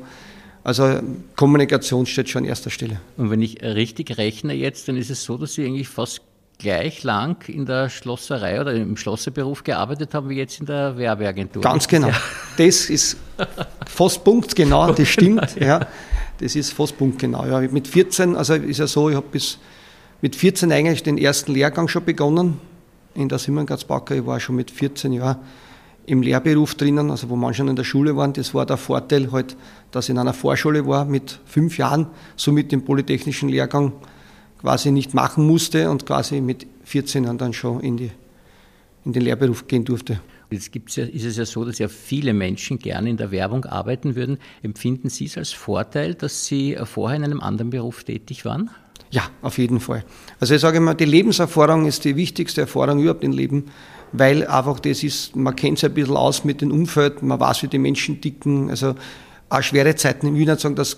Also 0.63 0.99
Kommunikation 1.35 2.05
steht 2.05 2.29
schon 2.29 2.43
an 2.43 2.49
erster 2.49 2.69
Stelle. 2.69 2.99
Und 3.17 3.31
wenn 3.31 3.41
ich 3.41 3.61
richtig 3.61 4.17
rechne 4.17 4.53
jetzt, 4.53 4.87
dann 4.87 4.97
ist 4.97 5.09
es 5.09 5.23
so, 5.23 5.37
dass 5.37 5.53
Sie 5.53 5.65
eigentlich 5.65 5.87
fast 5.87 6.21
gleich 6.59 7.03
lang 7.03 7.47
in 7.47 7.65
der 7.65 7.89
Schlosserei 7.89 8.59
oder 8.59 8.73
im 8.73 8.97
Schlosserberuf 8.97 9.63
gearbeitet 9.63 10.13
haben 10.13 10.29
wie 10.29 10.35
jetzt 10.35 10.59
in 10.59 10.65
der 10.65 10.97
Werbeagentur. 10.97 11.61
Ganz 11.61 11.87
genau. 11.87 12.11
Das 12.57 12.89
ist 12.89 13.17
fast 13.87 14.23
punktgenau, 14.25 14.91
das 14.91 15.07
stimmt. 15.07 15.55
Ja. 15.59 15.87
Das 16.39 16.55
ist 16.55 16.73
fast 16.73 16.97
punktgenau. 16.97 17.45
Ja. 17.45 17.61
Mit 17.61 17.87
14, 17.87 18.35
also 18.35 18.53
ist 18.55 18.79
ja 18.79 18.87
so, 18.87 19.09
ich 19.09 19.15
habe 19.15 19.27
bis 19.31 19.57
mit 20.21 20.35
14 20.35 20.71
eigentlich 20.71 21.01
den 21.01 21.17
ersten 21.17 21.53
Lehrgang 21.53 21.87
schon 21.87 22.03
begonnen 22.03 22.59
in 23.15 23.29
der 23.29 23.39
Simon 23.39 23.65
Gatzbacher. 23.65 24.15
Ich 24.15 24.25
war 24.25 24.39
schon 24.41 24.57
mit 24.57 24.69
14 24.69 25.13
Jahren 25.13 25.37
im 26.09 26.23
Lehrberuf 26.23 26.75
drinnen, 26.75 27.11
also 27.11 27.29
wo 27.29 27.35
man 27.35 27.53
schon 27.53 27.67
in 27.67 27.75
der 27.75 27.83
Schule 27.83 28.15
waren. 28.15 28.33
Das 28.33 28.53
war 28.53 28.65
der 28.65 28.77
Vorteil 28.77 29.31
halt, 29.31 29.55
dass 29.91 30.05
ich 30.05 30.09
in 30.11 30.17
einer 30.17 30.33
Vorschule 30.33 30.85
war 30.87 31.05
mit 31.05 31.39
fünf 31.45 31.77
Jahren, 31.77 32.07
somit 32.35 32.71
den 32.71 32.83
polytechnischen 32.83 33.49
Lehrgang 33.49 33.93
quasi 34.59 34.91
nicht 34.91 35.13
machen 35.13 35.45
musste 35.45 35.89
und 35.89 36.05
quasi 36.05 36.41
mit 36.41 36.65
14 36.85 37.25
Jahren 37.25 37.37
dann 37.37 37.53
schon 37.53 37.79
in, 37.81 37.97
die, 37.97 38.11
in 39.05 39.13
den 39.13 39.21
Lehrberuf 39.21 39.67
gehen 39.67 39.85
durfte. 39.85 40.19
Jetzt 40.49 40.71
gibt's 40.71 40.95
ja, 40.95 41.05
ist 41.05 41.25
es 41.25 41.37
ja 41.37 41.45
so, 41.45 41.63
dass 41.63 41.77
ja 41.77 41.87
viele 41.87 42.33
Menschen 42.33 42.79
gerne 42.79 43.07
in 43.07 43.17
der 43.17 43.29
Werbung 43.29 43.65
arbeiten 43.65 44.15
würden. 44.15 44.39
Empfinden 44.63 45.09
Sie 45.09 45.25
es 45.25 45.37
als 45.37 45.51
Vorteil, 45.51 46.15
dass 46.15 46.47
Sie 46.47 46.75
vorher 46.85 47.17
in 47.17 47.23
einem 47.23 47.39
anderen 47.39 47.69
Beruf 47.69 48.03
tätig 48.03 48.45
waren? 48.45 48.71
Ja, 49.11 49.29
auf 49.43 49.59
jeden 49.59 49.79
Fall. 49.79 50.03
Also 50.39 50.55
ich 50.55 50.61
sage 50.61 50.77
immer, 50.77 50.95
die 50.95 51.05
Lebenserfahrung 51.05 51.85
ist 51.85 52.03
die 52.03 52.15
wichtigste 52.15 52.61
Erfahrung 52.61 52.99
überhaupt 52.99 53.23
im 53.23 53.31
Leben 53.31 53.65
weil 54.11 54.47
einfach 54.47 54.79
das 54.79 55.03
ist, 55.03 55.35
man 55.35 55.55
kennt 55.55 55.79
sich 55.79 55.89
ein 55.89 55.93
bisschen 55.93 56.17
aus 56.17 56.43
mit 56.43 56.61
dem 56.61 56.71
Umfeld, 56.71 57.21
man 57.21 57.39
weiß, 57.39 57.63
wie 57.63 57.67
die 57.67 57.77
Menschen 57.77 58.21
dicken, 58.21 58.69
also 58.69 58.95
auch 59.49 59.61
schwere 59.61 59.95
Zeiten. 59.95 60.27
Ich 60.27 60.33
will 60.33 60.45
nicht 60.45 60.59
sagen, 60.59 60.75
dass 60.75 60.97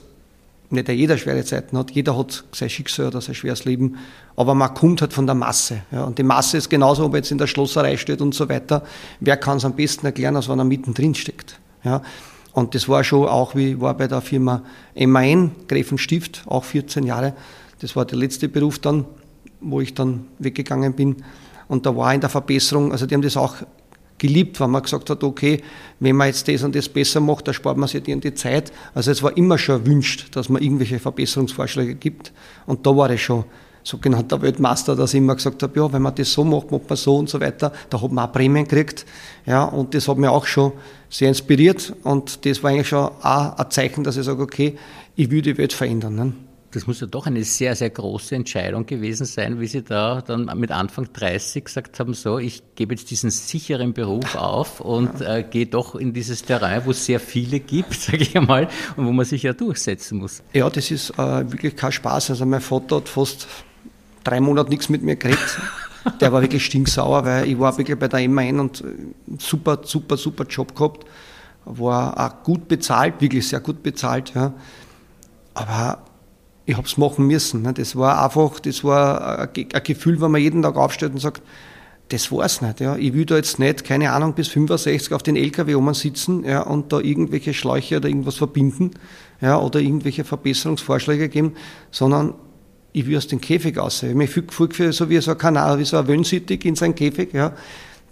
nicht 0.72 0.88
jeder 0.88 1.18
schwere 1.18 1.44
Zeiten 1.44 1.78
hat, 1.78 1.92
jeder 1.92 2.18
hat 2.18 2.44
sein 2.54 2.70
Schicksal 2.70 3.08
oder 3.08 3.20
sein 3.20 3.36
schweres 3.36 3.66
Leben, 3.66 3.98
aber 4.36 4.56
man 4.56 4.74
kommt 4.74 5.02
halt 5.02 5.12
von 5.14 5.26
der 5.26 5.36
Masse. 5.36 5.84
Ja. 5.92 6.06
Und 6.06 6.18
die 6.18 6.24
Masse 6.24 6.58
ist 6.58 6.70
genauso, 6.70 7.06
ob 7.06 7.14
er 7.14 7.18
jetzt 7.18 7.32
in 7.32 7.38
der 7.38 7.48
Schlosserei 7.48 7.98
steht 7.98 8.22
und 8.22 8.34
so 8.34 8.48
weiter. 8.48 8.84
Wer 9.20 9.38
kann 9.38 9.58
es 9.58 9.66
am 9.66 9.76
besten 9.76 10.06
erklären, 10.06 10.36
als 10.36 10.48
wenn 10.48 10.60
er 10.60 10.66
mittendrin 10.66 11.14
steckt? 11.14 11.60
Ja. 11.84 12.02
Und 12.54 12.76
das 12.76 12.88
war 12.90 13.04
schon 13.04 13.28
auch, 13.28 13.56
wie 13.56 13.80
war 13.80 13.96
bei 13.96 14.08
der 14.08 14.22
Firma 14.22 14.64
MAN, 14.96 15.52
Gräfenstift, 15.68 16.44
auch 16.48 16.64
14 16.64 17.04
Jahre. 17.04 17.34
Das 17.80 17.96
war 17.96 18.06
der 18.06 18.18
letzte 18.18 18.50
Beruf 18.50 18.80
dann, 18.80 19.06
wo 19.62 19.82
ich 19.82 19.94
dann 19.94 20.26
weggegangen 20.40 20.94
bin. 20.94 21.18
Und 21.72 21.86
da 21.86 21.96
war 21.96 22.14
in 22.14 22.20
der 22.20 22.30
Verbesserung, 22.30 22.92
also 22.92 23.06
die 23.06 23.16
haben 23.16 23.22
das 23.22 23.38
auch 23.38 23.56
geliebt, 24.18 24.60
wenn 24.60 24.72
man 24.72 24.84
gesagt 24.84 25.10
hat, 25.10 25.24
okay, 25.24 25.62
wenn 26.02 26.18
man 26.18 26.28
jetzt 26.28 26.46
das 26.50 26.64
und 26.64 26.76
das 26.76 26.90
besser 26.90 27.22
macht, 27.22 27.48
da 27.48 27.54
spart 27.54 27.78
man 27.78 27.88
sich 27.88 28.04
die 28.04 28.14
und 28.14 28.26
die 28.26 28.34
Zeit. 28.34 28.74
Also 28.94 29.10
es 29.10 29.24
war 29.24 29.38
immer 29.38 29.58
schon 29.58 29.80
erwünscht, 29.80 30.36
dass 30.36 30.50
man 30.50 30.62
irgendwelche 30.62 31.00
Verbesserungsvorschläge 31.00 31.96
gibt. 31.96 32.34
Und 32.66 32.86
da 32.86 32.94
war 32.98 33.10
ich 33.10 33.24
schon 33.24 33.46
sogenannter 33.84 34.42
Weltmeister, 34.42 34.98
dass 34.98 35.14
ich 35.14 35.20
immer 35.20 35.34
gesagt 35.34 35.64
habe, 35.64 35.80
ja, 35.80 35.94
wenn 35.94 36.02
man 36.02 36.14
das 36.14 36.34
so 36.34 36.44
macht, 36.44 36.72
macht 36.72 36.90
man 36.90 36.98
so 36.98 37.16
und 37.16 37.30
so 37.30 37.40
weiter. 37.40 37.72
Da 37.90 38.02
hat 38.02 38.12
man 38.12 38.28
auch 38.28 38.34
Prämien 38.34 38.68
gekriegt. 38.68 39.06
Ja, 39.46 39.64
und 39.64 39.94
das 39.94 40.10
hat 40.10 40.18
mich 40.18 40.30
auch 40.30 40.46
schon 40.46 40.74
sehr 41.10 41.30
inspiriert. 41.30 41.94
Und 42.04 42.46
das 42.46 42.62
war 42.62 42.72
eigentlich 42.72 42.90
schon 42.90 43.06
auch 43.06 43.58
ein 43.58 43.72
Zeichen, 43.72 44.04
dass 44.04 44.18
ich 44.18 44.26
sage, 44.26 44.44
okay, 44.44 44.76
ich 45.16 45.32
will 45.32 45.42
die 45.42 45.58
Welt 45.58 45.72
verändern. 45.72 46.16
Ne? 46.16 46.34
Das 46.72 46.88
muss 46.88 47.02
ja 47.02 47.08
doch 47.08 47.28
eine 47.28 47.44
sehr, 47.44 47.76
sehr 47.76 47.90
große 47.90 48.34
Entscheidung 48.34 48.86
gewesen 48.86 49.26
sein, 49.26 49.60
wie 49.60 49.68
Sie 49.68 49.84
da 49.84 50.22
dann 50.22 50.50
mit 50.56 50.72
Anfang 50.72 51.12
30 51.12 51.66
gesagt 51.66 52.00
haben, 52.00 52.14
so, 52.14 52.40
ich 52.40 52.64
gebe 52.76 52.94
jetzt 52.94 53.12
diesen 53.12 53.30
sicheren 53.30 53.92
Beruf 53.92 54.36
auf 54.36 54.80
und 54.80 55.20
äh, 55.20 55.44
gehe 55.44 55.66
doch 55.66 55.96
in 55.96 56.14
dieses 56.14 56.44
Terrain, 56.44 56.84
wo 56.86 56.92
es 56.92 57.06
sehr 57.06 57.20
viele 57.20 57.60
gibt, 57.60 57.94
sage 58.02 58.20
ich 58.20 58.38
einmal, 58.38 58.70
und 58.96 59.06
wo 59.06 59.12
man 59.12 59.26
sich 59.26 59.44
ja 59.44 59.52
durchsetzen 59.52 60.20
muss. 60.20 60.44
Ja, 60.54 60.70
das 60.70 60.92
ist 60.92 61.10
äh, 61.12 61.52
wirklich 61.52 61.76
kein 61.76 61.92
Spaß. 61.92 62.30
Also 62.30 62.46
mein 62.46 62.62
Vater 62.62 62.98
hat 62.98 63.10
fast 63.10 63.48
drei 64.24 64.40
Monate 64.40 64.70
nichts 64.70 64.88
mit 64.88 65.04
mir 65.04 65.18
geredet. 65.18 65.60
Der 66.22 66.32
war 66.32 66.42
wirklich 66.42 66.66
stinksauer, 66.66 67.26
weil 67.26 67.48
ich 67.48 67.60
war 67.60 67.78
wirklich 67.78 68.00
bei 68.00 68.08
der 68.08 68.28
MAN 68.30 68.62
und 68.62 68.82
äh, 68.82 68.86
super, 69.40 69.82
super, 69.84 70.16
super 70.16 70.46
Job 70.46 70.74
gehabt. 70.74 71.06
War 71.66 72.18
auch 72.18 72.44
gut 72.44 72.70
bezahlt, 72.70 73.20
wirklich 73.20 73.48
sehr 73.48 73.60
gut 73.60 73.84
bezahlt. 73.84 74.34
Ja. 74.34 74.54
Aber 75.54 76.04
ich 76.72 76.78
habe 76.78 76.88
es 76.88 76.98
machen 76.98 77.28
müssen. 77.28 77.62
Ne? 77.62 77.74
Das 77.74 77.96
war 77.96 78.24
einfach, 78.24 78.60
das 78.60 78.84
war 78.84 79.50
ein 79.54 79.84
Gefühl, 79.84 80.22
wenn 80.22 80.32
man 80.32 80.42
jeden 80.42 80.62
Tag 80.62 80.78
aufsteht 80.78 81.12
und 81.12 81.20
sagt, 81.20 81.42
das 82.10 82.32
war's 82.32 82.62
nicht. 82.62 82.80
Ja. 82.80 82.96
Ich 82.96 83.14
will 83.14 83.26
da 83.26 83.36
jetzt 83.36 83.60
nicht, 83.60 83.84
keine 83.84 84.12
Ahnung, 84.12 84.34
bis 84.34 84.48
65 84.50 85.14
auf 85.14 85.24
den 85.24 85.36
LKW 85.36 85.76
oben 85.76 85.94
sitzen 85.94 86.44
ja, 86.44 86.62
und 86.62 86.92
da 86.92 87.00
irgendwelche 87.00 87.54
Schläuche 87.54 87.98
oder 87.98 88.08
irgendwas 88.08 88.36
verbinden 88.36 88.92
ja, 89.42 89.60
oder 89.60 89.80
irgendwelche 89.80 90.24
Verbesserungsvorschläge 90.24 91.30
geben, 91.30 91.54
sondern 91.92 92.34
ich 92.94 93.06
will 93.06 93.18
aus 93.18 93.28
dem 93.28 93.40
Käfig 93.40 93.78
raus. 93.78 94.04
Ich 94.04 94.14
mich 94.14 94.30
fühle 94.30 94.94
so 94.94 95.10
wie 95.10 95.20
so 95.22 95.32
ein 95.32 95.38
Kanal, 95.38 95.80
wie 95.80 95.86
so 95.86 95.98
ein 95.98 96.08
Wöhnsittig 96.08 96.66
in 96.66 96.76
seinen 96.76 96.96
Käfig, 96.96 97.34
ja, 97.34 97.54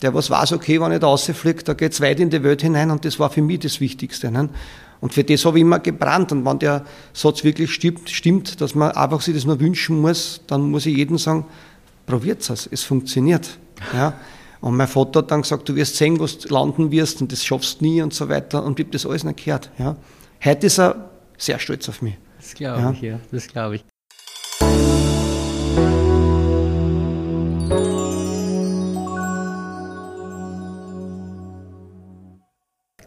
der 0.02 0.14
was 0.14 0.30
weiß, 0.30 0.54
okay, 0.54 0.80
wenn 0.80 0.94
ich 0.94 1.00
da 1.00 1.08
rausfliege, 1.08 1.64
da 1.64 1.74
geht's 1.74 2.00
weit 2.00 2.22
in 2.22 2.30
die 2.30 2.42
Welt 2.44 2.62
hinein 2.62 2.92
und 2.92 3.04
das 3.04 3.20
war 3.20 3.30
für 3.30 3.42
mich 3.42 3.60
das 3.60 3.82
Wichtigste. 3.82 4.32
Ne? 4.32 4.50
Und 5.02 5.14
für 5.14 5.24
das 5.24 5.46
habe 5.46 5.58
ich 5.58 5.62
immer 5.62 5.80
gebrannt. 5.80 6.32
Und 6.32 6.46
wenn 6.46 6.60
der 6.60 6.86
Satz 7.14 7.44
wirklich 7.44 7.72
stimmt, 7.72 8.10
stimmt, 8.10 8.62
dass 8.62 8.76
man 8.76 8.92
einfach 8.92 9.22
sich 9.22 9.34
das 9.34 9.46
nur 9.46 9.60
wünschen 9.60 10.02
muss, 10.02 10.42
dann 10.48 10.70
muss 10.70 10.86
ich 10.86 10.98
jedem 10.98 11.18
sagen, 11.18 11.46
probiert 12.06 12.48
es, 12.50 12.68
es 12.72 12.84
funktioniert. 12.84 13.58
Ja? 13.94 14.14
Und 14.62 14.76
mein 14.76 14.88
Vater 14.88 15.20
hat 15.20 15.32
dann 15.32 15.42
gesagt, 15.42 15.70
du 15.70 15.76
wirst 15.76 15.96
sehen, 15.96 16.20
wo 16.20 16.26
du 16.26 16.48
landen 16.50 16.92
wirst 16.92 17.22
und 17.22 17.32
das 17.32 17.46
schaffst 17.46 17.80
du 17.80 17.86
nie 17.86 18.02
und 18.02 18.14
so 18.14 18.28
weiter. 18.28 18.64
Und 18.64 18.80
ich 18.80 18.86
habe 18.86 18.92
das 18.92 19.06
alles 19.06 19.24
nicht 19.24 19.44
gehört. 19.44 19.72
Ja? 19.78 19.96
Heute 20.44 20.68
ist 20.68 20.80
er 20.80 21.10
sehr 21.38 21.60
stolz 21.60 21.88
auf 21.88 22.02
mich. 22.02 22.18
Das 22.38 22.54
glaube 22.54 22.82
ja. 22.82 22.92
ich, 22.92 23.02
ja. 23.02 23.20
Das 23.32 23.48
glaube 23.48 23.76
ich. 23.76 24.89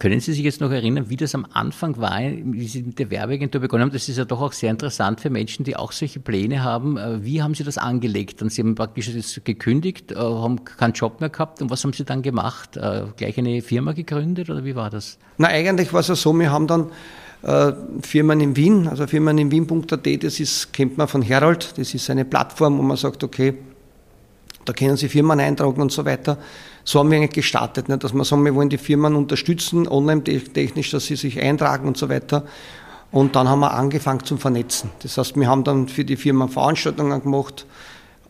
Können 0.02 0.18
Sie 0.18 0.32
sich 0.32 0.42
jetzt 0.42 0.60
noch 0.60 0.72
erinnern, 0.72 1.10
wie 1.10 1.16
das 1.16 1.32
am 1.32 1.46
Anfang 1.52 1.96
war, 1.98 2.18
wie 2.20 2.66
Sie 2.66 2.82
mit 2.82 2.98
der 2.98 3.08
Werbeagentur 3.12 3.60
begonnen 3.60 3.84
haben? 3.84 3.92
Das 3.92 4.08
ist 4.08 4.18
ja 4.18 4.24
doch 4.24 4.40
auch 4.40 4.50
sehr 4.52 4.68
interessant 4.68 5.20
für 5.20 5.30
Menschen, 5.30 5.64
die 5.64 5.76
auch 5.76 5.92
solche 5.92 6.18
Pläne 6.18 6.64
haben. 6.64 6.96
Äh, 6.96 7.24
wie 7.24 7.40
haben 7.40 7.54
Sie 7.54 7.62
das 7.62 7.78
angelegt? 7.78 8.42
Und 8.42 8.50
Sie 8.50 8.62
haben 8.62 8.74
praktisch 8.74 9.14
das 9.14 9.40
gekündigt, 9.44 10.10
äh, 10.10 10.16
haben 10.16 10.64
keinen 10.64 10.94
Job 10.94 11.20
mehr 11.20 11.28
gehabt. 11.28 11.62
Und 11.62 11.70
was 11.70 11.84
haben 11.84 11.92
Sie 11.92 12.04
dann 12.04 12.20
gemacht? 12.20 12.76
Äh, 12.76 13.04
gleich 13.16 13.38
eine 13.38 13.62
Firma 13.62 13.92
gegründet 13.92 14.50
oder 14.50 14.64
wie 14.64 14.74
war 14.74 14.90
das? 14.90 15.18
Na, 15.38 15.46
eigentlich 15.46 15.92
war 15.92 16.00
es 16.00 16.08
ja 16.08 16.16
so, 16.16 16.32
wir 16.32 16.50
haben 16.50 16.66
dann 16.66 16.90
äh, 17.42 17.72
Firmen 18.00 18.40
in 18.40 18.56
Wien, 18.56 18.88
also 18.88 19.06
Firmen 19.06 19.38
in 19.38 19.52
Wien.at, 19.52 20.24
das 20.24 20.40
ist, 20.40 20.72
kennt 20.72 20.98
man 20.98 21.06
von 21.06 21.22
Herold, 21.22 21.74
das 21.76 21.94
ist 21.94 22.10
eine 22.10 22.24
Plattform, 22.24 22.76
wo 22.76 22.82
man 22.82 22.96
sagt, 22.96 23.22
okay, 23.22 23.54
da 24.64 24.72
können 24.72 24.96
Sie 24.96 25.08
Firmen 25.08 25.38
eintragen 25.38 25.80
und 25.80 25.92
so 25.92 26.04
weiter. 26.04 26.38
So 26.84 26.98
haben 26.98 27.10
wir 27.10 27.18
eigentlich 27.18 27.30
gestartet, 27.30 27.88
ne? 27.88 27.98
dass 27.98 28.12
wir 28.12 28.24
sagen, 28.24 28.44
wir 28.44 28.54
wollen 28.54 28.68
die 28.68 28.78
Firmen 28.78 29.14
unterstützen, 29.14 29.86
online 29.86 30.22
technisch, 30.24 30.90
dass 30.90 31.06
sie 31.06 31.16
sich 31.16 31.40
eintragen 31.40 31.86
und 31.86 31.96
so 31.96 32.08
weiter. 32.08 32.44
Und 33.12 33.36
dann 33.36 33.48
haben 33.48 33.60
wir 33.60 33.72
angefangen 33.72 34.24
zum 34.24 34.38
Vernetzen. 34.38 34.90
Das 35.02 35.18
heißt, 35.18 35.36
wir 35.36 35.46
haben 35.46 35.64
dann 35.64 35.86
für 35.86 36.04
die 36.04 36.16
Firmen 36.16 36.48
Veranstaltungen 36.48 37.22
gemacht, 37.22 37.66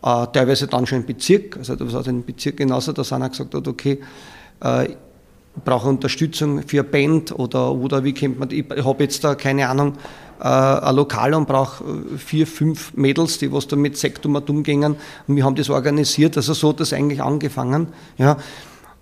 äh, 0.02 0.26
teilweise 0.32 0.66
dann 0.66 0.86
schon 0.86 0.98
im 0.98 1.06
Bezirk, 1.06 1.56
also 1.56 1.76
das 1.76 1.94
hat 1.94 2.08
im 2.08 2.24
Bezirk 2.24 2.56
genauso, 2.56 2.92
dass 2.92 3.12
einer 3.12 3.30
gesagt 3.30 3.54
hat, 3.54 3.68
okay, 3.68 4.00
äh, 4.62 4.86
ich 4.86 5.62
brauche 5.64 5.88
Unterstützung 5.88 6.62
für 6.66 6.80
eine 6.80 6.88
Band 6.88 7.38
oder, 7.38 7.72
oder 7.72 8.02
wie 8.02 8.12
kennt 8.12 8.38
man, 8.38 8.50
ich 8.50 8.66
habe 8.84 9.04
jetzt 9.04 9.22
da 9.22 9.34
keine 9.34 9.68
Ahnung, 9.68 9.94
ein 10.44 10.96
Lokal 10.96 11.34
und 11.34 11.46
brauche 11.46 11.84
äh, 11.84 12.18
vier, 12.18 12.46
fünf 12.46 12.94
Mädels, 12.94 13.38
die 13.38 13.52
was 13.52 13.68
da 13.68 13.76
mit 13.76 13.96
Sektomatum 13.96 14.62
gingen. 14.62 14.96
Und 15.26 15.36
wir 15.36 15.44
haben 15.44 15.54
das 15.54 15.70
organisiert. 15.70 16.36
Also 16.36 16.54
so 16.54 16.70
hat 16.70 16.80
das 16.80 16.92
eigentlich 16.92 17.22
angefangen. 17.22 17.88
Ja. 18.18 18.36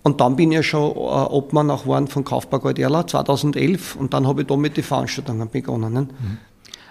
Und 0.02 0.20
dann 0.20 0.37
bin 0.37 0.50
ich 0.50 0.56
ja 0.56 0.62
schon 0.62 0.90
äh, 0.90 0.94
Obmann 0.94 1.70
auch 1.70 1.82
geworden 1.82 2.09
von 2.09 2.25
Kaufbau 2.25 2.70
Erla 2.70 3.06
2011 3.06 3.97
und 3.97 4.14
dann 4.14 4.26
habe 4.26 4.42
ich 4.42 4.47
da 4.47 4.56
mit 4.56 4.76
den 4.76 4.85
Veranstaltungen 4.85 5.49
begonnen. 5.50 5.92
Ne? 5.92 6.00
Mhm. 6.02 6.38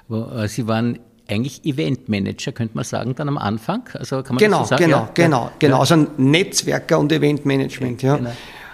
Aber, 0.09 0.43
äh, 0.43 0.47
Sie 0.47 0.67
waren 0.67 0.99
eigentlich 1.27 1.63
Eventmanager, 1.65 2.51
könnte 2.51 2.75
man 2.75 2.83
sagen, 2.83 3.13
dann 3.15 3.27
am 3.27 3.37
Anfang? 3.37 3.83
Also 3.93 4.23
kann 4.23 4.35
man 4.35 4.37
genau, 4.37 4.59
so 4.59 4.69
sagen? 4.69 4.85
Genau, 4.85 4.97
ja, 4.97 5.09
genau, 5.13 5.43
ja. 5.43 5.51
genau. 5.59 5.79
Also 5.79 5.95
Netzwerker 6.17 6.99
und 6.99 7.11
Eventmanagement. 7.11 8.01
Ja. 8.01 8.17
Genau. 8.17 8.31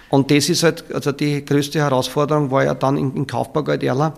Und 0.08 0.30
das 0.30 0.48
ist 0.48 0.62
halt, 0.62 0.84
also 0.92 1.12
die 1.12 1.44
größte 1.44 1.78
Herausforderung 1.80 2.50
war 2.50 2.64
ja 2.64 2.74
dann 2.74 2.96
in, 2.96 3.14
in 3.14 3.26
Kaufbau 3.26 3.62
Erla, 3.62 4.14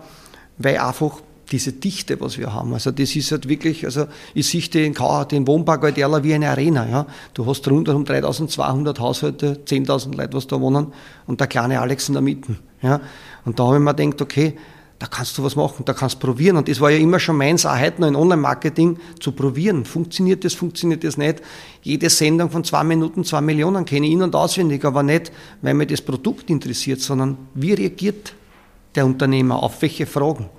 weil 0.57 0.77
einfach 0.77 1.19
diese 1.51 1.73
Dichte, 1.73 2.19
was 2.21 2.37
wir 2.37 2.53
haben. 2.53 2.73
Also 2.73 2.91
das 2.91 3.15
ist 3.15 3.31
halt 3.31 3.49
wirklich, 3.49 3.85
also 3.85 4.05
ich 4.33 4.47
sehe 4.47 4.61
den, 4.61 4.95
den 5.31 5.47
Wohnpark 5.47 5.83
Alderla 5.83 6.23
wie 6.23 6.33
eine 6.33 6.49
Arena. 6.49 6.87
Ja. 6.87 7.05
Du 7.33 7.45
hast 7.45 7.67
rundherum 7.67 8.05
3200 8.05 8.99
Haushalte, 8.99 9.59
10.000 9.65 10.15
Leute, 10.15 10.33
was 10.33 10.47
da 10.47 10.59
wohnen 10.59 10.93
und 11.27 11.39
der 11.39 11.47
kleine 11.47 11.81
Alex 11.81 12.07
in 12.09 12.13
der 12.13 12.21
Mitte. 12.21 12.55
Ja. 12.81 13.01
Und 13.45 13.59
da 13.59 13.65
habe 13.65 13.77
ich 13.77 13.81
mir 13.81 13.95
gedacht, 13.95 14.21
okay, 14.21 14.55
da 14.99 15.07
kannst 15.07 15.37
du 15.37 15.43
was 15.43 15.55
machen, 15.55 15.85
da 15.85 15.93
kannst 15.93 16.21
du 16.21 16.27
probieren. 16.27 16.57
Und 16.57 16.67
das 16.67 16.81
war 16.81 16.89
ja 16.89 16.97
immer 16.97 17.19
schon 17.19 17.37
meins, 17.37 17.65
auch 17.65 17.79
heute 17.79 18.01
noch 18.01 18.09
in 18.09 18.17
Online-Marketing, 18.17 18.99
zu 19.21 19.31
probieren. 19.31 19.85
Funktioniert 19.85 20.43
das, 20.43 20.53
funktioniert 20.53 21.05
das 21.05 21.17
nicht? 21.17 21.41
Jede 21.81 22.09
Sendung 22.09 22.49
von 22.51 22.65
zwei 22.65 22.83
Minuten, 22.83 23.23
zwei 23.23 23.39
Millionen 23.39 23.85
kenne 23.85 24.07
ich 24.07 24.11
in- 24.11 24.21
und 24.21 24.35
auswendig, 24.35 24.83
aber 24.83 25.01
nicht, 25.01 25.31
weil 25.61 25.73
mir 25.73 25.87
das 25.87 26.01
Produkt 26.01 26.49
interessiert, 26.49 26.99
sondern 26.99 27.37
wie 27.53 27.73
reagiert 27.73 28.33
der 28.93 29.05
Unternehmer 29.05 29.63
auf 29.63 29.81
welche 29.81 30.05
Fragen? 30.05 30.49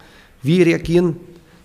Wie 0.42 0.62
reagieren 0.62 1.16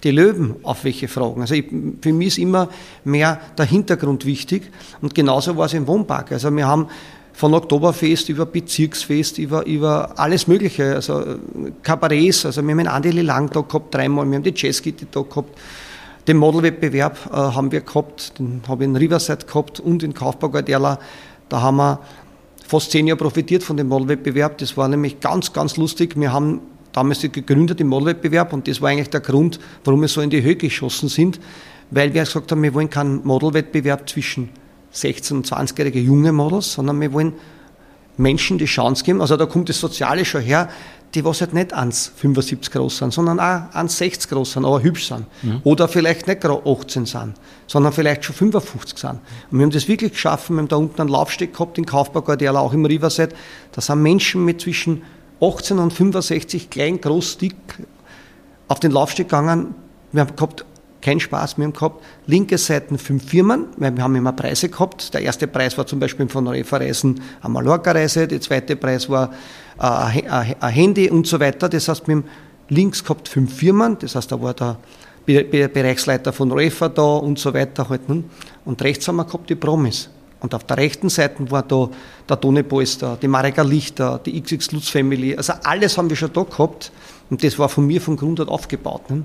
die 0.04 0.12
Löwen 0.12 0.56
auf 0.64 0.84
welche 0.84 1.08
Fragen? 1.08 1.42
Also 1.42 1.56
ich, 1.56 1.66
für 2.02 2.14
mich 2.14 2.28
ist 2.28 2.38
immer 2.38 2.70
mehr 3.04 3.40
der 3.58 3.66
Hintergrund 3.66 4.26
wichtig. 4.26 4.72
Und 5.02 5.16
genauso 5.16 5.58
war 5.58 5.66
es 5.66 5.74
im 5.74 5.88
Wohnpark. 5.88 6.32
Also 6.32 6.56
wir 6.56 6.68
haben 6.68 6.88
von 7.36 7.54
Oktoberfest 7.54 8.30
über 8.30 8.46
Bezirksfest, 8.46 9.38
über, 9.40 9.66
über 9.66 10.18
alles 10.18 10.48
Mögliche, 10.48 10.96
also 10.96 11.22
Kabarets, 11.84 12.46
also 12.46 12.62
wir 12.64 12.72
haben 12.72 12.80
einen 12.80 12.88
Andi 12.88 13.12
Lang 13.12 13.50
da 13.50 13.60
gehabt, 13.60 13.94
dreimal, 13.94 14.26
wir 14.26 14.36
haben 14.36 14.44
die 14.44 14.54
Jazzgitte 14.56 15.06
da 15.12 15.22
gehabt, 15.22 15.58
den 16.30 16.38
Modelwettbewerb 16.38 17.30
äh, 17.32 17.36
haben 17.36 17.74
wir 17.74 17.82
gehabt, 17.82 18.40
den 18.40 18.62
habe 18.70 18.84
ich 18.84 18.90
in 18.90 18.96
Riverside 18.96 19.46
gehabt 19.46 19.82
und 19.82 20.02
in 20.02 20.14
Kaufbau 20.14 20.50
Erla, 20.50 20.98
da 21.50 21.62
haben 21.62 21.76
wir 21.76 22.00
fast 22.66 22.92
zehn 22.92 23.06
Jahre 23.06 23.18
profitiert 23.18 23.64
von 23.64 23.76
dem 23.76 23.90
Modelwettbewerb, 23.90 24.58
das 24.58 24.78
war 24.78 24.88
nämlich 24.88 25.20
ganz, 25.20 25.52
ganz 25.52 25.76
lustig, 25.76 26.18
wir 26.18 26.32
haben 26.32 26.62
damals 26.96 27.22
gegründet 27.22 27.82
im 27.82 27.88
Modelwettbewerb 27.88 28.54
und 28.54 28.68
das 28.68 28.82
war 28.82 28.90
eigentlich 28.90 29.10
der 29.10 29.22
Grund, 29.22 29.60
warum 29.84 30.02
wir 30.02 30.08
so 30.08 30.22
in 30.22 30.30
die 30.30 30.42
Höhe 30.42 30.56
geschossen 30.56 31.10
sind, 31.10 31.40
weil 31.92 32.14
wir 32.14 32.22
gesagt 32.24 32.52
haben, 32.52 32.64
wir 32.64 32.74
wollen 32.74 32.90
keinen 32.90 33.26
Modelwettbewerb 33.26 34.10
zwischen 34.10 34.50
16- 34.94 35.34
und 35.34 35.48
20-jährige 35.48 36.00
junge 36.00 36.32
Models, 36.32 36.74
sondern 36.74 37.02
wir 37.02 37.12
wollen 37.12 37.34
Menschen 38.18 38.58
die 38.58 38.66
Chance 38.66 39.04
geben, 39.04 39.20
also 39.20 39.36
da 39.36 39.46
kommt 39.46 39.68
das 39.68 39.80
Soziale 39.80 40.24
schon 40.24 40.42
her, 40.42 40.70
die 41.14 41.24
was 41.24 41.42
halt 41.42 41.54
nicht 41.54 41.74
1,75 41.74 42.72
groß 42.72 42.98
sind, 42.98 43.14
sondern 43.14 43.40
auch 43.40 43.74
1,60 43.74 44.30
groß 44.30 44.54
sind, 44.54 44.66
aber 44.66 44.84
hübsch 44.84 45.08
sind. 45.08 45.26
Mhm. 45.44 45.62
Oder 45.64 45.88
vielleicht 45.88 46.28
nicht 46.28 46.42
gerade 46.42 46.62
18 46.66 47.06
sind, 47.06 47.34
sondern 47.68 47.94
vielleicht 47.94 48.26
schon 48.26 48.36
55 48.36 48.98
sind. 48.98 49.20
Und 49.52 49.60
wir 49.60 49.64
haben 49.64 49.72
das 49.72 49.88
wirklich 49.88 50.12
geschaffen, 50.12 50.56
wir 50.56 50.62
haben 50.62 50.68
da 50.68 50.76
unten 50.76 51.00
einen 51.02 51.10
Laufsteg 51.10 51.54
gehabt 51.54 51.78
in 51.78 51.86
Kaufbau 51.86 52.22
Guardiola, 52.22 52.60
auch 52.60 52.74
im 52.74 52.86
Riverside, 52.86 53.34
da 53.72 53.82
sind 53.82 54.02
Menschen 54.02 54.44
mit 54.44 54.62
zwischen 54.62 55.04
18 55.42 55.80
und 55.80 55.92
65 55.92 56.70
klein, 56.70 57.00
groß, 57.02 57.38
dick 57.38 57.56
auf 58.68 58.80
den 58.80 58.92
Laufsteg 58.92 59.30
gegangen. 59.30 59.76
Wir 60.12 60.22
haben 60.22 60.36
gehabt 60.36 60.66
keinen 61.02 61.20
Spaß, 61.20 61.58
wir 61.60 61.70
gehabt 61.70 62.04
linke 62.26 62.58
Seiten 62.58 62.98
fünf 62.98 63.30
Firmen, 63.30 63.68
weil 63.78 63.96
wir 63.96 64.04
haben 64.04 64.16
immer 64.16 64.34
Preise 64.34 64.70
gehabt. 64.70 65.14
Der 65.14 65.22
erste 65.22 65.48
Preis 65.48 65.78
war 65.78 65.86
zum 65.86 66.00
Beispiel 66.00 66.28
von 66.28 66.48
Refereisen 66.48 67.22
eine 67.42 67.54
Mallorca-Reise, 67.54 68.28
der 68.28 68.42
zweite 68.42 68.76
Preis 68.76 69.08
war 69.08 69.32
äh, 69.80 70.24
ein 70.60 70.74
Handy 70.74 71.10
und 71.10 71.28
so 71.28 71.40
weiter. 71.40 71.70
Das 71.70 71.88
heißt, 71.88 72.08
wir 72.08 72.16
haben 72.16 72.24
links 72.70 73.04
gehabt 73.04 73.28
fünf 73.28 73.54
Firmen, 73.54 73.98
das 74.00 74.16
heißt, 74.16 74.32
da 74.32 74.42
war 74.42 74.54
der 74.56 74.78
Bereichsleiter 75.28 76.34
von 76.34 76.52
Refa 76.52 76.90
da 76.90 77.18
und 77.18 77.38
so 77.38 77.54
weiter. 77.54 77.88
Halt, 77.88 78.10
ne? 78.10 78.24
Und 78.64 78.82
rechts 78.82 79.08
haben 79.08 79.18
wir 79.18 79.26
gehabt 79.26 79.50
die 79.50 79.56
Promis. 79.56 80.10
Und 80.40 80.54
auf 80.54 80.64
der 80.64 80.78
rechten 80.78 81.10
Seite 81.10 81.50
war 81.50 81.64
da 81.64 81.90
der 82.28 82.40
Tone 82.40 82.64
Polster, 82.64 83.18
die 83.22 83.28
Marika 83.28 83.64
Lichter, 83.64 84.20
die 84.24 84.42
XX 84.42 84.72
Lutz 84.74 84.90
Family. 84.90 85.36
Also 85.36 85.54
alles 85.64 85.98
haben 85.98 86.10
wir 86.10 86.18
schon 86.18 86.34
da 86.34 86.44
gehabt. 86.44 86.92
Und 87.30 87.44
das 87.44 87.58
war 87.58 87.70
von 87.70 87.88
mir 87.88 88.02
von 88.02 88.18
Grund 88.18 88.40
auf 88.42 88.50
aufgebaut. 88.50 89.10
Ne? 89.10 89.24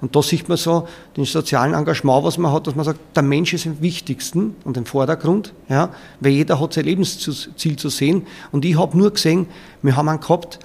Und 0.00 0.14
da 0.14 0.22
sieht 0.22 0.48
man 0.48 0.58
so 0.58 0.86
den 1.16 1.24
sozialen 1.24 1.72
Engagement, 1.72 2.24
was 2.24 2.36
man 2.36 2.52
hat, 2.52 2.66
dass 2.66 2.74
man 2.74 2.84
sagt, 2.84 2.98
der 3.14 3.22
Mensch 3.22 3.54
ist 3.54 3.64
im 3.64 3.80
wichtigsten 3.80 4.54
und 4.64 4.76
im 4.76 4.84
Vordergrund, 4.84 5.54
ja, 5.68 5.90
weil 6.20 6.32
jeder 6.32 6.60
hat 6.60 6.74
sein 6.74 6.84
Lebensziel 6.84 7.76
zu 7.76 7.88
sehen. 7.88 8.26
Und 8.52 8.66
ich 8.66 8.78
habe 8.78 8.98
nur 8.98 9.12
gesehen, 9.12 9.46
wir 9.80 9.96
haben 9.96 10.08
einen 10.08 10.20
gehabt, 10.20 10.58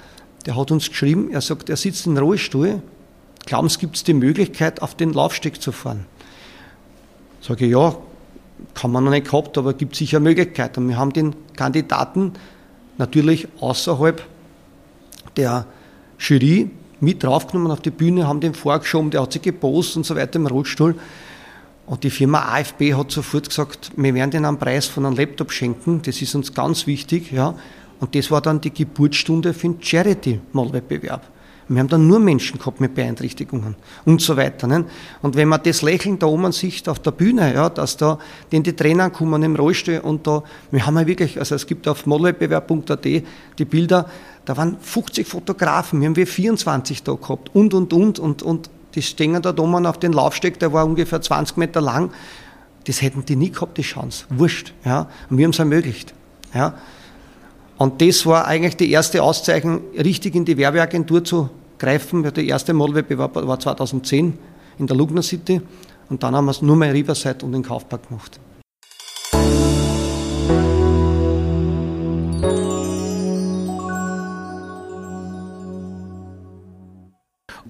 der 0.46 0.58
hat 0.58 0.72
uns 0.72 0.90
geschrieben, 0.90 1.32
er 1.32 1.42
sagt, 1.42 1.70
er 1.70 1.78
sitzt 1.78 2.06
im 2.06 2.18
Rollstuhl, 2.18 2.82
glauben 3.46 3.70
Sie, 3.70 3.80
gibt 3.80 3.96
es 3.96 4.04
die 4.04 4.14
Möglichkeit, 4.14 4.82
auf 4.82 4.96
den 4.96 5.14
Laufsteg 5.14 5.62
zu 5.62 5.72
fahren? 5.72 6.06
Sage 7.40 7.66
ich, 7.66 7.72
ja, 7.72 7.96
kann 8.74 8.92
man 8.92 9.04
noch 9.04 9.12
nicht 9.12 9.30
gehabt, 9.30 9.58
aber 9.58 9.74
gibt 9.74 9.96
sicher 9.96 10.20
Möglichkeiten. 10.20 10.88
Wir 10.88 10.98
haben 10.98 11.14
den 11.14 11.36
Kandidaten 11.56 12.34
natürlich 12.98 13.48
außerhalb 13.60 14.22
der 15.38 15.66
Jury 16.20 16.70
mit 17.00 17.24
draufgenommen 17.24 17.72
auf 17.72 17.82
die 17.82 17.92
Bühne, 17.92 18.28
haben 18.28 18.42
den 18.42 18.54
vorgeschoben, 18.54 19.12
der 19.12 19.22
hat 19.22 19.34
sich 19.34 19.42
gepostet 19.42 19.98
und 19.98 20.06
so 20.06 20.16
weiter 20.16 20.36
im 20.36 20.48
Rollstuhl. 20.48 20.96
Und 21.86 22.04
die 22.04 22.10
Firma 22.10 22.54
AFB 22.54 22.94
hat 22.94 23.12
sofort 23.12 23.50
gesagt, 23.50 23.92
wir 23.96 24.14
werden 24.14 24.32
den 24.32 24.46
einen 24.46 24.60
Preis 24.60 24.86
von 24.86 25.06
einem 25.06 25.16
Laptop 25.16 25.52
schenken, 25.52 26.02
das 26.04 26.22
ist 26.22 26.36
uns 26.36 26.54
ganz 26.54 26.86
wichtig. 26.86 27.32
Ja. 27.32 27.56
Und 28.00 28.16
das 28.16 28.30
war 28.30 28.42
dann 28.42 28.62
die 28.62 28.74
Geburtsstunde 28.74 29.54
für 29.54 29.70
den 29.70 29.82
Charity-Malwettbewerb. 29.82 31.22
Wir 31.70 31.80
haben 31.80 31.88
dann 31.88 32.08
nur 32.08 32.20
Menschen 32.20 32.58
gehabt 32.58 32.82
mit 32.82 32.96
Beeinträchtigungen 32.96 33.76
und 34.04 34.22
so 34.22 34.36
weiter. 34.36 34.66
Ne? 34.66 34.86
Und 35.22 35.36
wenn 35.36 35.48
man 35.48 35.62
das 35.64 35.84
Lächeln 35.84 36.18
da 36.18 36.26
oben 36.26 36.52
sieht 36.52 36.90
auf 36.90 36.98
der 37.00 37.12
Bühne, 37.12 37.54
ja, 37.54 37.70
dass 37.70 37.96
da 37.96 38.18
denn 38.52 38.64
die 38.64 38.76
Trainer 38.76 39.12
kommen 39.12 39.44
im 39.44 39.56
Rollstuhl 39.56 40.00
und 40.00 40.26
da, 40.26 40.44
wir 40.72 40.86
haben 40.86 40.98
ja 40.98 41.06
wirklich, 41.06 41.38
also 41.38 41.54
es 41.54 41.68
gibt 41.68 41.88
auf 41.88 42.08
modelwettbewerb.at 42.08 43.06
die 43.06 43.66
Bilder, 43.66 44.10
da 44.46 44.58
waren 44.58 44.78
50 44.82 45.28
Fotografen, 45.28 46.02
wir 46.02 46.08
haben 46.08 46.16
wir 46.16 46.26
24 46.26 47.04
da 47.04 47.14
gehabt 47.14 47.52
und, 47.54 47.76
und, 47.76 47.94
und, 47.94 48.18
und, 48.18 48.42
und 48.42 48.70
die 48.96 49.04
stehen 49.04 49.40
da 49.40 49.52
oben 49.52 49.86
auf 49.86 50.00
den 50.00 50.14
Laufsteg, 50.14 50.58
der 50.60 50.74
war 50.74 50.86
ungefähr 50.86 51.22
20 51.22 51.58
Meter 51.58 51.82
lang. 51.82 52.12
Das 52.88 53.04
hätten 53.04 53.24
die 53.24 53.36
nie 53.36 53.52
gehabt, 53.52 53.78
die 53.78 53.84
Chance. 53.84 54.26
Wurscht. 54.30 54.74
Ja? 54.84 55.08
Und 55.30 55.38
wir 55.38 55.46
haben 55.46 55.52
es 55.52 55.60
ermöglicht. 55.60 56.16
Ja? 56.54 56.74
Und 57.78 58.02
das 58.02 58.26
war 58.26 58.48
eigentlich 58.48 58.76
die 58.76 58.90
erste 58.90 59.22
Auszeichnung, 59.22 59.82
richtig 59.96 60.34
in 60.34 60.46
die 60.46 60.58
Werbeagentur 60.58 61.24
zu 61.24 61.50
greifen. 61.80 62.24
Der 62.24 62.44
erste 62.44 62.74
Modelwettbewerb 62.74 63.36
war 63.36 63.60
2010 63.60 64.38
in 64.78 64.88
der 64.88 64.96
Lugner 64.96 65.22
City. 65.24 65.62
Und 66.10 66.24
dann 66.24 66.36
haben 66.36 66.46
wir 66.46 66.52
es 66.52 66.62
nur 66.62 66.76
mehr 66.76 66.90
in 66.90 66.96
Riverside 66.96 67.46
und 67.46 67.54
in 67.54 67.64
Kaufpark 67.64 68.08
gemacht. 68.08 68.40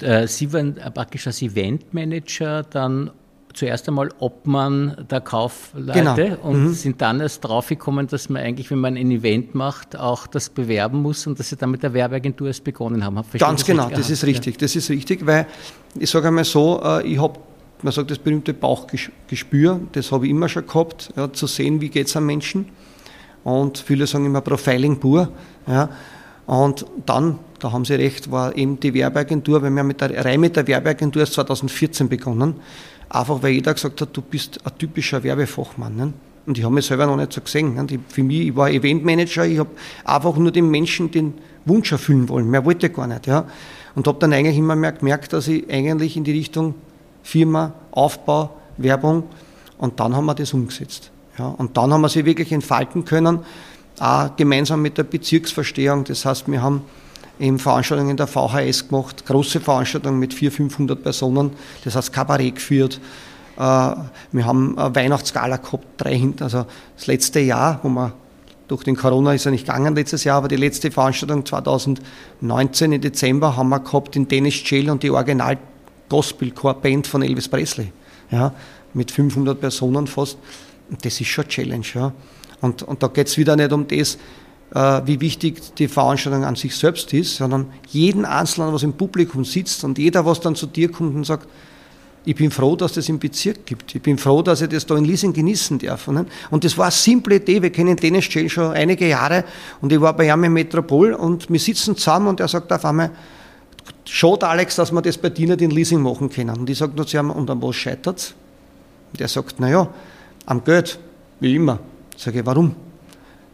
Äh, 0.01 0.27
Sie 0.27 0.51
waren 0.53 0.75
praktisch 0.75 1.27
als 1.27 1.41
Eventmanager 1.41 2.63
dann 2.63 3.11
zuerst 3.59 3.87
einmal 3.89 4.09
Obmann 4.19 5.05
der 5.11 5.19
Kaufleute 5.19 6.37
genau. 6.37 6.37
und 6.43 6.63
mhm. 6.63 6.73
sind 6.73 7.01
dann 7.01 7.19
erst 7.19 7.43
draufgekommen, 7.43 8.07
dass 8.07 8.29
man 8.29 8.41
eigentlich, 8.41 8.71
wenn 8.71 8.79
man 8.79 8.95
ein 8.95 9.11
Event 9.11 9.53
macht, 9.53 9.97
auch 9.99 10.27
das 10.27 10.49
bewerben 10.49 11.01
muss 11.01 11.27
und 11.27 11.37
dass 11.39 11.49
Sie 11.49 11.57
dann 11.57 11.71
mit 11.71 11.83
der 11.83 11.93
Werbeagentur 11.93 12.47
erst 12.47 12.63
begonnen 12.63 13.03
haben. 13.03 13.19
Ganz 13.37 13.65
genau, 13.65 13.89
das 13.89 14.09
ist 14.09 14.23
richtig. 14.25 14.55
Ja. 14.55 14.59
Das 14.61 14.75
ist 14.75 14.89
richtig, 14.89 15.25
weil 15.25 15.45
ich 15.99 16.09
sage 16.09 16.29
einmal 16.29 16.45
so, 16.45 16.81
äh, 16.83 17.05
ich 17.05 17.19
habe 17.19 17.39
man 17.81 17.93
sagt 17.93 18.11
das 18.11 18.19
berühmte 18.19 18.53
Bauchgespür, 18.53 19.79
das 19.93 20.11
habe 20.11 20.25
ich 20.25 20.31
immer 20.31 20.49
schon 20.49 20.67
gehabt, 20.67 21.13
ja, 21.15 21.31
zu 21.31 21.47
sehen, 21.47 21.79
wie 21.79 21.87
geht 21.87 22.07
es 22.07 22.17
am 22.17 22.25
Menschen. 22.25 22.65
Und 23.45 23.77
viele 23.77 24.05
sagen 24.05 24.25
immer 24.25 24.41
Profiling 24.41 24.99
pur. 24.99 25.29
Ja. 25.65 25.89
Und 26.45 26.85
dann, 27.05 27.39
da 27.59 27.71
haben 27.71 27.85
Sie 27.85 27.93
recht, 27.93 28.31
war 28.31 28.57
eben 28.57 28.79
die 28.79 28.93
Werbeagentur, 28.93 29.61
weil 29.61 29.71
wir 29.71 29.83
mit 29.83 30.01
der 30.01 30.25
Reihe 30.25 30.37
mit 30.37 30.55
der 30.55 30.67
Werbeagentur 30.67 31.21
erst 31.21 31.33
2014 31.33 32.09
begonnen. 32.09 32.55
Einfach 33.09 33.41
weil 33.41 33.53
jeder 33.53 33.73
gesagt 33.73 34.01
hat, 34.01 34.09
du 34.13 34.21
bist 34.21 34.59
ein 34.65 34.77
typischer 34.77 35.23
Werbefachmann. 35.23 35.95
Ne? 35.95 36.13
Und 36.45 36.57
ich 36.57 36.63
habe 36.63 36.73
mich 36.73 36.85
selber 36.85 37.05
noch 37.05 37.17
nicht 37.17 37.33
so 37.33 37.41
gesehen. 37.41 37.73
Ne? 37.73 37.87
Für 38.07 38.23
mich, 38.23 38.47
ich 38.47 38.55
war 38.55 38.69
Eventmanager, 38.69 39.45
ich 39.45 39.59
habe 39.59 39.69
einfach 40.05 40.35
nur 40.37 40.51
den 40.51 40.69
Menschen 40.69 41.11
den 41.11 41.33
Wunsch 41.65 41.91
erfüllen 41.91 42.29
wollen. 42.29 42.49
Mehr 42.49 42.63
wollte 42.65 42.87
ich 42.87 42.93
gar 42.93 43.07
nicht. 43.07 43.27
Ja? 43.27 43.45
Und 43.95 44.07
habe 44.07 44.19
dann 44.19 44.33
eigentlich 44.33 44.57
immer 44.57 44.75
mehr 44.75 44.91
gemerkt, 44.91 45.33
dass 45.33 45.47
ich 45.47 45.69
eigentlich 45.71 46.15
in 46.17 46.23
die 46.23 46.31
Richtung 46.31 46.75
Firma, 47.23 47.73
Aufbau, 47.91 48.51
Werbung 48.77 49.23
und 49.77 49.99
dann 49.99 50.15
haben 50.15 50.25
wir 50.25 50.35
das 50.35 50.53
umgesetzt. 50.53 51.11
Ja? 51.37 51.47
Und 51.47 51.75
dann 51.77 51.91
haben 51.91 52.01
wir 52.01 52.09
sie 52.09 52.25
wirklich 52.25 52.51
entfalten 52.51 53.05
können 53.05 53.39
auch 53.99 54.35
gemeinsam 54.35 54.81
mit 54.81 54.97
der 54.97 55.03
Bezirksverstehung. 55.03 56.05
Das 56.05 56.25
heißt, 56.25 56.49
wir 56.49 56.61
haben 56.61 56.81
eben 57.39 57.60
Veranstaltungen 57.60 58.12
in 58.12 58.17
der 58.17 58.27
VHS 58.27 58.89
gemacht, 58.89 59.25
große 59.25 59.60
Veranstaltungen 59.60 60.19
mit 60.19 60.34
400, 60.34 60.58
500 60.58 61.03
Personen, 61.03 61.51
das 61.84 61.96
heißt 61.96 62.13
Kabarett 62.13 62.55
geführt. 62.55 63.00
Äh, 63.58 63.62
wir 63.62 64.46
haben 64.46 64.77
eine 64.77 64.96
Weihnachtsgala 64.96 65.58
gehabt, 65.58 65.86
drei 65.98 66.17
hinten, 66.17 66.43
also 66.43 66.65
das 66.96 67.08
letzte 67.08 67.39
Jahr, 67.39 67.79
wo 67.84 67.89
wir 67.89 68.13
durch 68.67 68.84
den 68.84 68.96
Corona 68.96 69.34
ist 69.34 69.46
er 69.46 69.51
nicht 69.51 69.65
gegangen 69.65 69.96
letztes 69.96 70.24
Jahr, 70.24 70.38
aber 70.38 70.48
die 70.48 70.55
letzte 70.55 70.91
Veranstaltung 70.91 71.43
2019 71.43 72.91
im 72.91 73.01
Dezember 73.01 73.58
haben 73.58 73.69
wir 73.69 73.79
gehabt 73.79 74.15
in 74.15 74.27
Dennis 74.27 74.62
Jail 74.63 74.91
und 74.91 75.01
die 75.01 75.10
Original 75.10 75.58
Gospel 76.08 76.51
Core 76.51 76.75
Band 76.75 77.08
von 77.08 77.24
Elvis 77.24 77.48
Presley. 77.48 77.91
Ja, 78.29 78.53
mit 78.93 79.10
500 79.12 79.60
Personen 79.60 80.05
fast. 80.05 80.38
Das 81.01 81.19
ist 81.19 81.27
schon 81.27 81.48
Challenge. 81.48 81.86
Ja. 81.96 82.12
Und, 82.62 82.84
und 82.84 83.01
da 83.01 83.08
geht 83.08 83.27
es 83.27 83.38
wieder 83.38 83.55
nicht 83.55 83.72
um 83.72 83.88
das, 83.88 84.19
wie 84.71 85.19
wichtig 85.19 85.75
die 85.75 85.88
Veranstaltung 85.88 86.45
an 86.45 86.55
sich 86.55 86.75
selbst 86.75 87.11
ist, 87.13 87.38
sondern 87.38 87.67
jeden 87.89 88.25
Einzelnen, 88.25 88.71
was 88.73 88.83
im 88.83 88.93
Publikum 88.93 89.43
sitzt 89.43 89.83
und 89.83 89.97
jeder, 89.97 90.25
was 90.25 90.39
dann 90.41 90.55
zu 90.55 90.67
dir 90.67 90.91
kommt 90.91 91.15
und 91.15 91.25
sagt, 91.25 91.47
ich 92.25 92.36
bin 92.36 92.51
froh, 92.51 92.75
dass 92.75 92.93
das 92.93 93.10
im 93.10 93.17
Bezirk 93.17 93.65
gibt. 93.65 93.95
Ich 93.95 94.01
bin 94.01 94.17
froh, 94.17 94.41
dass 94.41 94.62
ich 94.62 94.69
das 94.69 94.86
da 94.86 94.95
in 94.95 95.05
Leasing 95.05 95.34
genießen 95.34 95.79
darf. 95.79 96.08
Ne? 96.10 96.25
Und 96.51 96.63
das 96.63 96.77
war 96.77 96.86
eine 96.86 96.91
simple 96.91 97.38
Idee. 97.38 97.62
Wir 97.62 97.71
kennen 97.71 97.95
Dennis 97.95 98.25
Schell 98.25 98.49
schon 98.49 98.71
einige 98.71 99.08
Jahre 99.08 99.45
und 99.82 99.91
ich 99.91 99.99
war 99.99 100.15
bei 100.15 100.27
ihm 100.27 100.43
im 100.43 100.53
Metropol 100.53 101.13
und 101.13 101.49
wir 101.49 101.60
sitzen 101.60 101.95
zusammen 101.95 102.27
und 102.27 102.39
er 102.39 102.47
sagt 102.47 102.71
auf 102.71 102.86
einmal, 102.86 103.12
schaut 104.05 104.43
Alex, 104.43 104.75
dass 104.75 104.91
wir 104.91 105.01
das 105.01 105.17
bei 105.17 105.29
dir 105.29 105.47
nicht 105.47 105.62
in 105.62 105.71
Leasing 105.71 106.01
machen 106.01 106.29
können. 106.29 106.58
Und 106.60 106.69
ich 106.69 106.77
sage 106.77 106.93
nur 106.95 107.08
zu 107.08 107.17
ihm, 107.17 107.32
und 107.32 107.49
an 107.49 107.62
was 107.62 107.75
scheitert 107.75 108.17
es? 108.17 108.36
Und 109.12 109.21
er 109.21 109.27
sagt, 109.27 109.60
naja, 109.60 109.88
am 110.45 110.63
Geld, 110.63 110.99
wie 111.39 111.55
immer. 111.55 111.79
Sage 112.17 112.41
ich, 112.41 112.45
warum? 112.45 112.75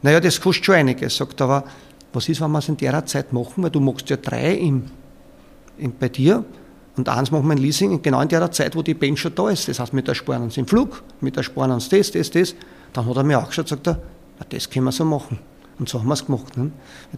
Naja, 0.05 0.19
das 0.19 0.39
kostet 0.39 0.65
schon 0.65 0.75
einiges. 0.75 1.17
Sagt 1.17 1.41
aber, 1.41 1.63
was 2.13 2.29
ist, 2.29 2.39
wenn 2.39 2.51
wir 2.51 2.59
es 2.59 2.69
in 2.69 2.77
der 2.77 3.03
Zeit 3.07 3.33
machen? 3.33 3.63
Weil 3.63 3.71
du 3.71 3.79
machst 3.79 4.07
ja 4.07 4.17
drei 4.17 4.53
im, 4.53 4.83
im, 5.79 5.93
bei 5.99 6.09
dir 6.09 6.45
und 6.95 7.09
eins 7.09 7.31
machen 7.31 7.47
wir 7.47 7.53
in 7.53 7.57
Leasing, 7.57 7.99
genau 8.03 8.21
in 8.21 8.27
der 8.27 8.51
Zeit, 8.51 8.75
wo 8.75 8.83
die 8.83 8.93
Band 8.93 9.17
schon 9.17 9.33
da 9.33 9.49
ist. 9.49 9.67
Das 9.67 9.79
heißt, 9.79 9.93
mit 9.93 10.07
der 10.07 10.13
sparen 10.13 10.43
uns 10.43 10.53
den 10.53 10.67
Flug, 10.67 11.01
mit 11.21 11.35
der 11.35 11.41
sparen 11.41 11.71
uns 11.71 11.89
das, 11.89 12.11
das, 12.11 12.29
das. 12.29 12.53
Dann 12.93 13.07
hat 13.07 13.17
er 13.17 13.23
mir 13.23 13.39
auch 13.39 13.47
geschaut, 13.47 13.67
sagt 13.67 13.87
er, 13.87 13.93
ja, 13.93 14.45
das 14.47 14.69
können 14.69 14.85
wir 14.85 14.91
so 14.91 15.05
machen. 15.05 15.39
Und 15.79 15.89
so 15.89 15.97
haben 15.97 16.07
wir 16.07 16.13
es 16.13 16.23
gemacht. 16.23 16.55
Ne? 16.55 16.69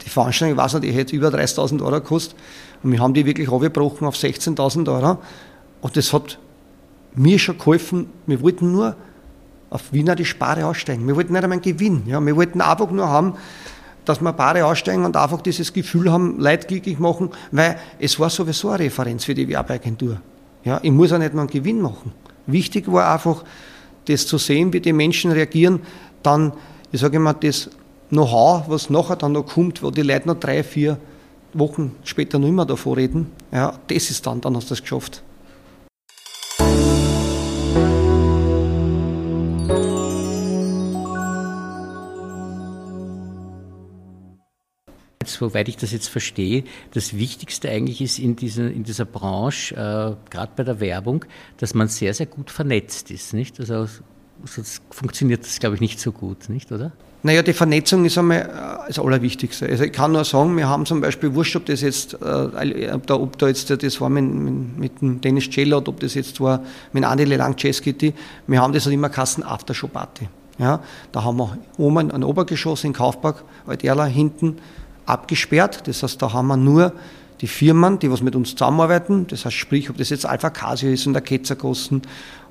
Die 0.01 0.09
Veranstaltung, 0.09 0.57
ich 0.57 0.63
weiß 0.63 0.75
nicht, 0.75 0.85
die 0.85 0.91
hätte 0.93 1.13
über 1.13 1.27
30.000 1.27 1.81
Euro 1.81 1.91
gekostet. 1.99 2.37
Und 2.83 2.93
wir 2.93 2.99
haben 3.01 3.13
die 3.13 3.25
wirklich 3.25 3.51
abgebrochen 3.51 4.07
auf 4.07 4.15
16.000 4.15 4.89
Euro. 4.89 5.17
Und 5.81 5.97
das 5.97 6.13
hat 6.13 6.39
mir 7.15 7.37
schon 7.37 7.57
geholfen. 7.57 8.07
Wir 8.27 8.41
wollten 8.41 8.71
nur 8.71 8.95
auf 9.69 9.91
Wiener 9.91 10.15
die 10.15 10.25
Spare 10.25 10.65
aussteigen. 10.65 11.07
Wir 11.07 11.15
wollten 11.15 11.33
nicht 11.33 11.43
einmal 11.43 11.57
einen 11.57 11.61
Gewinn. 11.61 12.03
Ja. 12.07 12.19
Wir 12.19 12.35
wollten 12.35 12.61
einfach 12.61 12.89
nur 12.91 13.07
haben, 13.07 13.35
dass 14.05 14.21
wir 14.21 14.31
Paare 14.31 14.65
aussteigen 14.65 15.03
und 15.03 15.17
einfach 15.17 15.41
dieses 15.41 15.73
Gefühl 15.73 16.11
haben, 16.11 16.39
Leute 16.39 16.67
glücklich 16.67 16.97
machen, 16.97 17.29
weil 17.51 17.77
es 17.99 18.17
war 18.19 18.29
sowieso 18.29 18.69
eine 18.69 18.85
Referenz 18.85 19.25
für 19.25 19.35
die 19.35 19.47
Werbeagentur. 19.47 20.21
Ja, 20.63 20.79
ich 20.81 20.91
muss 20.91 21.11
auch 21.11 21.17
nicht 21.17 21.33
mal 21.33 21.41
einen 21.41 21.49
Gewinn 21.49 21.81
machen. 21.81 22.13
Wichtig 22.45 22.89
war 22.91 23.13
einfach, 23.13 23.43
das 24.05 24.25
zu 24.25 24.37
sehen, 24.37 24.71
wie 24.71 24.79
die 24.79 24.93
Menschen 24.93 25.31
reagieren, 25.31 25.81
dann, 26.23 26.53
ich 26.91 27.01
sage 27.01 27.17
immer, 27.17 27.33
das 27.33 27.69
Know-how, 28.09 28.69
was 28.69 28.89
nachher 28.89 29.17
dann 29.17 29.33
noch 29.33 29.45
kommt, 29.45 29.83
wo 29.83 29.91
die 29.91 30.01
Leute 30.01 30.29
noch 30.29 30.39
drei, 30.39 30.63
vier 30.63 30.97
Wochen 31.53 31.93
später 32.03 32.39
noch 32.39 32.47
immer 32.47 32.65
davor 32.65 32.95
reden, 32.95 33.29
ja, 33.51 33.73
das 33.87 34.09
ist 34.09 34.25
dann, 34.25 34.39
dann 34.39 34.55
hast 34.55 34.69
du 34.69 34.69
das 34.69 34.81
geschafft. 34.81 35.23
Soweit 45.37 45.69
ich 45.69 45.77
das 45.77 45.91
jetzt 45.91 46.09
verstehe, 46.09 46.63
das 46.93 47.15
Wichtigste 47.15 47.69
eigentlich 47.69 48.01
ist 48.01 48.19
in 48.19 48.35
dieser, 48.35 48.71
in 48.71 48.83
dieser 48.83 49.05
Branche, 49.05 49.75
äh, 49.75 50.29
gerade 50.29 50.51
bei 50.55 50.63
der 50.63 50.79
Werbung, 50.79 51.25
dass 51.57 51.73
man 51.73 51.87
sehr, 51.87 52.13
sehr 52.13 52.25
gut 52.25 52.51
vernetzt 52.51 53.11
ist. 53.11 53.33
Nicht? 53.33 53.59
Also 53.59 53.87
sonst 54.45 54.81
funktioniert 54.91 55.43
das, 55.43 55.59
glaube 55.59 55.75
ich, 55.75 55.81
nicht 55.81 55.99
so 55.99 56.11
gut, 56.11 56.49
nicht, 56.49 56.71
oder? 56.71 56.91
Naja, 57.23 57.41
die 57.41 57.53
Vernetzung 57.53 58.05
ist 58.05 58.17
einmal 58.17 58.41
äh, 58.41 58.87
das 58.87 58.99
Allerwichtigste. 58.99 59.67
Also 59.67 59.83
ich 59.83 59.91
kann 59.91 60.11
nur 60.11 60.23
sagen, 60.23 60.55
wir 60.55 60.67
haben 60.67 60.85
zum 60.85 61.01
Beispiel, 61.01 61.33
wurscht, 61.33 61.55
ob 61.55 61.65
das 61.65 61.81
jetzt, 61.81 62.13
äh, 62.13 62.91
ob, 62.93 63.07
da, 63.07 63.15
ob 63.15 63.37
da 63.37 63.47
jetzt 63.47 63.69
das 63.69 64.01
war 64.01 64.09
mit, 64.09 64.23
mit, 64.23 64.79
mit 64.79 65.01
dem 65.01 65.21
Dennis 65.21 65.49
Celler 65.51 65.77
oder 65.77 65.89
ob 65.89 65.99
das 65.99 66.13
jetzt 66.13 66.39
war 66.39 66.63
mit 66.93 67.03
Andi 67.03 67.25
Lelang 67.25 67.55
Jazz 67.57 67.81
Kitty, 67.81 68.13
wir 68.45 68.61
haben 68.61 68.71
das 68.73 68.85
halt 68.85 68.93
immer 68.93 69.09
Kassen 69.09 69.43
Aftershow 69.43 69.87
Party. 69.87 70.29
Ja, 70.59 70.81
da 71.11 71.23
haben 71.23 71.37
wir 71.37 71.57
oben 71.77 72.11
ein 72.11 72.23
Obergeschoss 72.23 72.83
in 72.83 72.93
Kaufpark, 72.93 73.43
Alterla, 73.67 74.05
hinten 74.05 74.57
abgesperrt. 75.07 75.87
Das 75.87 76.03
heißt, 76.03 76.21
da 76.21 76.33
haben 76.33 76.47
wir 76.47 76.57
nur 76.57 76.93
die 77.41 77.47
Firmen, 77.47 77.99
die 77.99 78.11
was 78.11 78.21
mit 78.21 78.35
uns 78.35 78.51
zusammenarbeiten, 78.51 79.27
das 79.27 79.45
heißt 79.45 79.55
sprich, 79.55 79.89
ob 79.89 79.97
das 79.97 80.09
jetzt 80.09 80.25
Alpha 80.25 80.49
Casio 80.49 80.89
ist 80.89 81.05
und 81.05 81.13
der 81.13 81.21
Ketzergossen, 81.21 82.01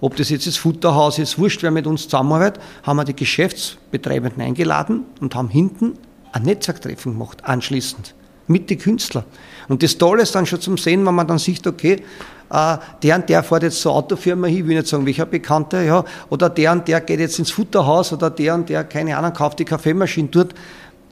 ob 0.01 0.17
das 0.17 0.31
jetzt 0.31 0.47
das 0.47 0.57
Futterhaus 0.57 1.19
ist, 1.19 1.39
wurscht, 1.39 1.63
wer 1.63 1.71
mit 1.71 1.87
uns 1.87 2.05
zusammenarbeitet, 2.05 2.63
haben 2.85 2.97
wir 2.97 3.05
die 3.05 3.17
Geschäftsbetreibenden 3.17 4.43
eingeladen 4.43 5.05
und 5.21 5.35
haben 5.35 5.49
hinten 5.49 5.95
ein 6.33 6.43
Netzwerktreffen 6.43 7.13
gemacht, 7.13 7.45
anschließend, 7.45 8.15
mit 8.47 8.71
den 8.71 8.79
Künstlern. 8.79 9.25
Und 9.69 9.83
das 9.83 9.99
Tolle 9.99 10.23
ist 10.23 10.35
dann 10.35 10.47
schon 10.47 10.61
zum 10.61 10.79
Sehen, 10.79 11.05
wenn 11.05 11.15
man 11.15 11.27
dann 11.27 11.39
sieht, 11.39 11.67
okay, 11.67 12.03
äh, 12.51 12.77
der 13.03 13.17
und 13.17 13.29
der 13.29 13.43
fährt 13.43 13.65
jetzt 13.65 13.81
zur 13.81 13.93
Autofirma 13.93 14.47
hin, 14.47 14.59
ich 14.59 14.67
will 14.67 14.77
nicht 14.77 14.87
sagen, 14.87 15.05
welcher 15.05 15.27
Bekannte, 15.27 15.83
ja, 15.83 16.05
oder 16.31 16.49
der 16.49 16.73
und 16.73 16.87
der 16.87 17.01
geht 17.01 17.19
jetzt 17.19 17.41
ins 17.41 17.51
Futterhaus, 17.51 18.13
oder 18.13 18.31
der 18.31 18.55
und 18.55 18.69
der, 18.69 18.85
keine 18.85 19.17
Ahnung, 19.17 19.33
kauft 19.33 19.59
die 19.59 19.65
Kaffeemaschine 19.65 20.29
dort 20.29 20.55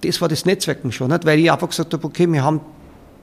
das 0.05 0.21
war 0.21 0.29
das 0.29 0.45
Netzwerken 0.45 0.93
schon, 0.93 1.11
nicht? 1.11 1.25
weil 1.25 1.39
ich 1.39 1.51
einfach 1.51 1.69
gesagt 1.69 1.93
habe, 1.93 2.07
okay, 2.07 2.31
wir 2.31 2.45
haben, 2.45 2.61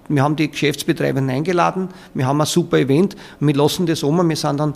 wir 0.09 0.23
haben 0.23 0.35
die 0.35 0.49
Geschäftsbetreiber 0.49 1.21
eingeladen, 1.21 1.89
wir 2.13 2.25
haben 2.25 2.41
ein 2.41 2.47
super 2.47 2.77
Event, 2.79 3.15
wir 3.39 3.55
lassen 3.55 3.85
das 3.85 4.03
um, 4.03 4.27
wir 4.27 4.35
sind 4.35 4.59
dann 4.59 4.73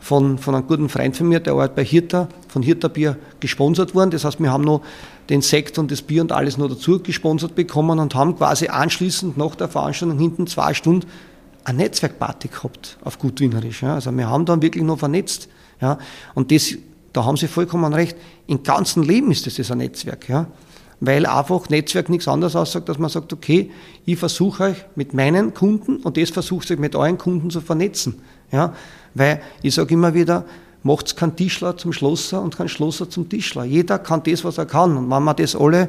von, 0.00 0.38
von 0.38 0.54
einem 0.54 0.66
guten 0.66 0.88
Freund 0.88 1.16
von 1.16 1.28
mir, 1.28 1.40
der 1.40 1.52
arbeitet 1.52 1.76
bei 1.76 1.84
Hirta, 1.84 2.28
von 2.48 2.62
Hirta 2.62 2.88
Bier 2.88 3.16
gesponsert 3.38 3.94
worden. 3.94 4.10
Das 4.10 4.24
heißt, 4.24 4.40
wir 4.40 4.50
haben 4.50 4.64
noch 4.64 4.80
den 5.28 5.42
Sekt 5.42 5.78
und 5.78 5.90
das 5.90 6.02
Bier 6.02 6.22
und 6.22 6.32
alles 6.32 6.56
noch 6.56 6.68
dazu 6.68 6.98
gesponsert 7.00 7.54
bekommen 7.54 7.98
und 7.98 8.14
haben 8.14 8.36
quasi 8.36 8.68
anschließend 8.68 9.36
nach 9.36 9.54
der 9.54 9.68
Veranstaltung 9.68 10.18
hinten 10.18 10.46
zwei 10.46 10.74
Stunden 10.74 11.06
eine 11.64 11.78
Netzwerkparty 11.78 12.48
gehabt, 12.48 12.98
auf 13.04 13.18
gut 13.18 13.40
Wienerisch. 13.40 13.82
Ja. 13.82 13.94
Also 13.94 14.10
wir 14.10 14.28
haben 14.28 14.46
dann 14.46 14.62
wirklich 14.62 14.82
noch 14.82 14.98
vernetzt. 14.98 15.48
Ja. 15.80 15.98
Und 16.34 16.50
das, 16.50 16.74
da 17.12 17.24
haben 17.24 17.36
Sie 17.36 17.46
vollkommen 17.46 17.92
recht, 17.92 18.16
im 18.46 18.62
ganzen 18.62 19.02
Leben 19.02 19.30
ist 19.30 19.46
das, 19.46 19.56
das 19.56 19.70
ein 19.70 19.78
Netzwerk. 19.78 20.28
Ja. 20.28 20.46
Weil 21.00 21.24
einfach 21.24 21.70
Netzwerk 21.70 22.10
nichts 22.10 22.28
anderes 22.28 22.54
aussagt, 22.54 22.88
dass 22.88 22.98
man 22.98 23.08
sagt, 23.08 23.32
okay, 23.32 23.70
ich 24.04 24.18
versuche 24.18 24.64
euch 24.64 24.84
mit 24.96 25.14
meinen 25.14 25.54
Kunden 25.54 25.96
und 25.96 26.16
das 26.16 26.30
versucht 26.30 26.70
euch 26.70 26.78
mit 26.78 26.94
euren 26.94 27.16
Kunden 27.16 27.50
zu 27.50 27.62
vernetzen. 27.62 28.20
Ja. 28.52 28.74
Weil 29.14 29.40
ich 29.62 29.74
sage 29.74 29.94
immer 29.94 30.12
wieder, 30.12 30.44
macht's 30.82 31.16
keinen 31.16 31.36
Tischler 31.36 31.76
zum 31.76 31.92
Schlosser 31.92 32.42
und 32.42 32.56
keinen 32.56 32.68
Schlosser 32.68 33.08
zum 33.08 33.28
Tischler. 33.28 33.64
Jeder 33.64 33.98
kann 33.98 34.22
das, 34.24 34.44
was 34.44 34.58
er 34.58 34.66
kann. 34.66 34.96
Und 34.96 35.10
wenn 35.10 35.22
wir 35.24 35.34
das 35.34 35.56
alle 35.56 35.88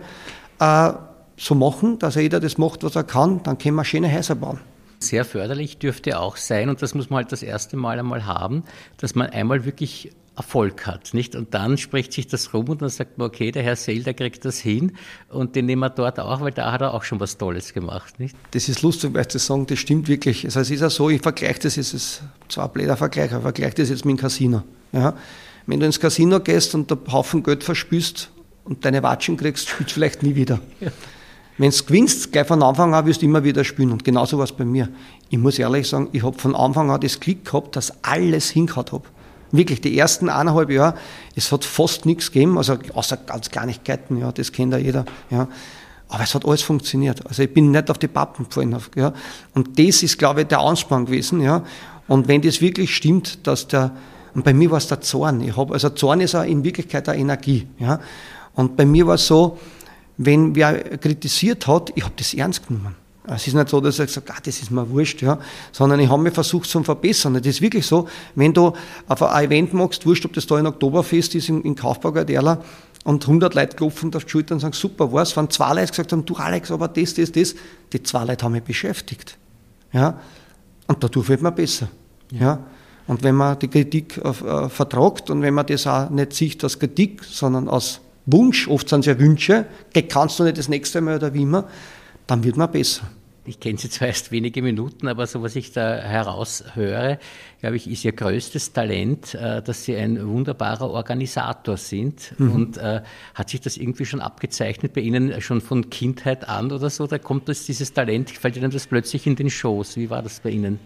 äh, 0.59 0.93
so 1.37 1.55
machen, 1.55 1.99
dass 1.99 2.15
jeder 2.15 2.39
das 2.39 2.57
macht, 2.57 2.83
was 2.83 2.95
er 2.95 3.03
kann, 3.03 3.43
dann 3.43 3.57
können 3.57 3.75
wir 3.75 3.85
schöne 3.85 4.11
Häuser 4.11 4.35
bauen. 4.35 4.59
Sehr 4.99 5.25
förderlich 5.25 5.79
dürfte 5.79 6.19
auch 6.19 6.37
sein, 6.37 6.69
und 6.69 6.81
das 6.81 6.93
muss 6.93 7.09
man 7.09 7.23
halt 7.23 7.31
das 7.31 7.41
erste 7.41 7.75
Mal 7.75 7.97
einmal 7.97 8.27
haben, 8.27 8.63
dass 8.97 9.15
man 9.15 9.31
einmal 9.31 9.65
wirklich 9.65 10.11
Erfolg 10.41 10.87
hat, 10.87 11.13
nicht? 11.13 11.35
Und 11.35 11.53
dann 11.53 11.77
spricht 11.77 12.13
sich 12.13 12.27
das 12.27 12.53
rum 12.53 12.67
und 12.69 12.81
dann 12.81 12.89
sagt 12.89 13.19
man, 13.19 13.27
okay, 13.27 13.51
der 13.51 13.61
Herr 13.61 13.75
Seel, 13.75 14.01
der 14.01 14.15
kriegt 14.15 14.43
das 14.43 14.59
hin 14.59 14.93
und 15.29 15.55
den 15.55 15.67
nehmen 15.67 15.81
wir 15.81 15.89
dort 15.91 16.19
auch, 16.19 16.41
weil 16.41 16.51
da 16.51 16.71
hat 16.71 16.81
er 16.81 16.95
auch 16.95 17.03
schon 17.03 17.19
was 17.19 17.37
Tolles 17.37 17.73
gemacht, 17.73 18.19
nicht? 18.19 18.35
Das 18.51 18.67
ist 18.67 18.81
lustig, 18.81 19.13
weil 19.13 19.29
Sie 19.29 19.37
sagen, 19.37 19.67
das 19.67 19.77
stimmt 19.77 20.07
wirklich. 20.07 20.43
Also 20.45 20.59
es 20.59 20.71
ist 20.71 20.81
ja 20.81 20.89
so, 20.89 21.09
ich 21.09 21.21
vergleiche 21.21 21.59
das 21.59 21.75
jetzt, 21.75 21.93
es 21.93 21.93
ist 21.93 22.23
zwar 22.49 22.65
ein 22.65 22.73
blöder 22.73 22.97
Vergleich, 22.97 23.31
aber 23.31 23.37
ich 23.37 23.43
vergleiche 23.43 23.75
das 23.75 23.89
jetzt 23.89 24.03
mit 24.03 24.17
dem 24.17 24.21
Casino. 24.21 24.63
Ja? 24.91 25.13
Wenn 25.67 25.79
du 25.79 25.85
ins 25.85 25.99
Casino 25.99 26.39
gehst 26.39 26.73
und 26.73 26.91
einen 26.91 27.11
Haufen 27.11 27.43
Geld 27.43 27.63
verspürst 27.63 28.31
und 28.65 28.83
deine 28.83 29.03
Watschen 29.03 29.37
kriegst, 29.37 29.69
spielst 29.69 29.91
du 29.91 29.93
vielleicht 29.93 30.23
nie 30.23 30.35
wieder. 30.35 30.59
Ja. 30.79 30.91
Wenn 31.57 31.69
du 31.69 31.83
gewinnst, 31.83 32.31
gleich 32.31 32.47
von 32.47 32.63
Anfang 32.63 32.95
an 32.95 33.05
wirst 33.05 33.21
du 33.21 33.27
immer 33.27 33.43
wieder 33.43 33.63
spielen. 33.63 33.91
Und 33.91 34.03
genauso 34.03 34.39
war 34.39 34.45
es 34.45 34.51
bei 34.51 34.65
mir. 34.65 34.89
Ich 35.29 35.37
muss 35.37 35.59
ehrlich 35.59 35.87
sagen, 35.87 36.09
ich 36.11 36.23
habe 36.23 36.37
von 36.39 36.55
Anfang 36.55 36.89
an 36.89 36.99
das 36.99 37.19
Glück 37.19 37.45
gehabt, 37.45 37.75
dass 37.75 38.03
alles 38.03 38.49
hingehauen 38.49 38.87
habe. 38.91 39.03
Wirklich, 39.51 39.81
die 39.81 39.97
ersten 39.97 40.29
eineinhalb 40.29 40.69
Jahre, 40.69 40.95
es 41.35 41.51
hat 41.51 41.65
fast 41.65 42.05
nichts 42.05 42.31
gegeben, 42.31 42.57
also 42.57 42.77
außer 42.93 43.17
ganz 43.17 43.49
Kleinigkeiten, 43.49 44.17
ja, 44.17 44.31
das 44.31 44.51
kennt 44.51 44.73
ja 44.73 44.79
jeder, 44.79 45.05
ja. 45.29 45.47
Aber 46.07 46.23
es 46.23 46.35
hat 46.35 46.45
alles 46.45 46.61
funktioniert. 46.61 47.25
Also 47.25 47.43
ich 47.43 47.53
bin 47.53 47.71
nicht 47.71 47.89
auf 47.89 47.97
die 47.97 48.07
Pappen 48.07 48.45
gefallen, 48.45 48.77
ja. 48.95 49.13
Und 49.53 49.79
das 49.79 50.03
ist, 50.03 50.17
glaube 50.17 50.41
ich, 50.41 50.47
der 50.47 50.59
Anspruch 50.59 51.05
gewesen, 51.05 51.41
ja. 51.41 51.63
Und 52.07 52.27
wenn 52.27 52.41
das 52.41 52.61
wirklich 52.61 52.95
stimmt, 52.95 53.45
dass 53.47 53.67
der, 53.67 53.91
und 54.33 54.43
bei 54.43 54.53
mir 54.53 54.71
war 54.71 54.77
es 54.77 54.87
der 54.87 55.01
Zorn. 55.01 55.41
Ich 55.41 55.55
hab, 55.55 55.71
also 55.71 55.89
Zorn 55.89 56.21
ist 56.21 56.33
ja 56.33 56.43
in 56.43 56.63
Wirklichkeit 56.63 57.07
eine 57.09 57.19
Energie, 57.19 57.67
ja. 57.79 57.99
Und 58.53 58.75
bei 58.75 58.85
mir 58.85 59.07
war 59.07 59.15
es 59.15 59.27
so, 59.27 59.57
wenn 60.17 60.55
wer 60.55 60.97
kritisiert 60.97 61.67
hat, 61.67 61.91
ich 61.95 62.03
habe 62.03 62.13
das 62.17 62.33
ernst 62.33 62.67
genommen. 62.67 62.95
Es 63.27 63.45
ist 63.45 63.53
nicht 63.53 63.69
so, 63.69 63.79
dass 63.79 63.99
ich 63.99 64.09
sage, 64.09 64.33
ah, 64.33 64.39
das 64.43 64.61
ist 64.61 64.71
mir 64.71 64.89
wurscht, 64.89 65.21
ja, 65.21 65.37
sondern 65.71 65.99
ich 65.99 66.09
habe 66.09 66.21
mich 66.21 66.33
versucht 66.33 66.67
zu 66.67 66.83
verbessern. 66.83 67.35
Das 67.35 67.45
ist 67.45 67.61
wirklich 67.61 67.85
so, 67.85 68.07
wenn 68.33 68.53
du 68.53 68.73
auf 69.07 69.21
ein 69.21 69.45
Event 69.45 69.73
machst, 69.73 70.05
wurscht, 70.05 70.25
ob 70.25 70.33
das 70.33 70.47
da 70.47 70.57
in 70.57 70.65
Oktoberfest 70.65 71.35
ist, 71.35 71.49
in, 71.49 71.61
in 71.61 71.75
Kaufbauer 71.75 72.27
Erla, 72.27 72.63
und 73.03 73.23
100 73.23 73.53
Leute 73.55 73.75
klopfen 73.75 74.13
auf 74.13 74.25
die 74.25 74.29
Schulter 74.29 74.53
und 74.55 74.59
sagen, 74.59 74.73
super 74.73 75.11
war's, 75.11 75.35
wenn 75.35 75.49
zwei 75.49 75.73
Leute 75.73 75.91
gesagt 75.91 76.11
haben, 76.11 76.25
du 76.25 76.35
Alex, 76.35 76.71
aber 76.71 76.87
das, 76.87 77.13
das, 77.15 77.31
das, 77.31 77.55
die 77.93 78.03
zwei 78.03 78.25
Leute 78.25 78.45
haben 78.45 78.51
mich 78.51 78.63
beschäftigt. 78.63 79.37
Ja, 79.91 80.19
und 80.87 81.03
dadurch 81.03 81.29
wird 81.29 81.41
man 81.41 81.55
besser. 81.55 81.89
Ja. 82.31 82.39
ja. 82.39 82.59
Und 83.07 83.23
wenn 83.23 83.35
man 83.35 83.57
die 83.59 83.67
Kritik 83.67 84.17
äh, 84.17 84.69
vertragt 84.69 85.29
und 85.29 85.41
wenn 85.41 85.53
man 85.53 85.65
das 85.65 85.87
auch 85.87 86.09
nicht 86.09 86.33
sieht 86.33 86.63
als 86.63 86.79
Kritik, 86.79 87.23
sondern 87.23 87.67
als 87.67 87.99
Wunsch, 88.25 88.67
oft 88.67 88.87
sind 88.87 89.01
es 89.01 89.07
ja 89.07 89.19
Wünsche, 89.19 89.65
kannst 90.07 90.39
du 90.39 90.43
nicht 90.43 90.57
das 90.57 90.69
nächste 90.69 91.01
Mal 91.01 91.15
oder 91.15 91.33
wie 91.33 91.41
immer, 91.41 91.67
dann 92.27 92.43
wird 92.43 92.57
man 92.57 92.71
besser. 92.71 93.09
Ich 93.43 93.59
kenne 93.59 93.79
Sie 93.79 93.89
zwar 93.89 94.09
erst 94.09 94.31
wenige 94.31 94.61
Minuten, 94.61 95.07
aber 95.07 95.25
so 95.25 95.41
was 95.41 95.55
ich 95.55 95.71
da 95.71 95.97
heraushöre, 95.97 97.17
glaube 97.59 97.75
ich, 97.75 97.89
ist 97.89 98.05
Ihr 98.05 98.11
größtes 98.11 98.71
Talent, 98.73 99.33
äh, 99.33 99.63
dass 99.63 99.83
Sie 99.83 99.95
ein 99.95 100.27
wunderbarer 100.27 100.91
Organisator 100.91 101.75
sind. 101.77 102.33
Mhm. 102.37 102.51
Und 102.51 102.77
äh, 102.77 103.01
hat 103.33 103.49
sich 103.49 103.59
das 103.59 103.77
irgendwie 103.77 104.05
schon 104.05 104.21
abgezeichnet 104.21 104.93
bei 104.93 105.01
Ihnen 105.01 105.41
schon 105.41 105.59
von 105.59 105.89
Kindheit 105.89 106.47
an 106.47 106.71
oder 106.71 106.91
so? 106.91 107.07
Da 107.07 107.17
kommt 107.17 107.49
das, 107.49 107.65
dieses 107.65 107.93
Talent, 107.93 108.29
fällt 108.29 108.57
Ihnen 108.57 108.69
das 108.69 108.85
plötzlich 108.85 109.25
in 109.25 109.35
den 109.35 109.49
Schoß? 109.49 109.97
Wie 109.97 110.11
war 110.11 110.21
das 110.21 110.39
bei 110.41 110.51
Ihnen? 110.51 110.79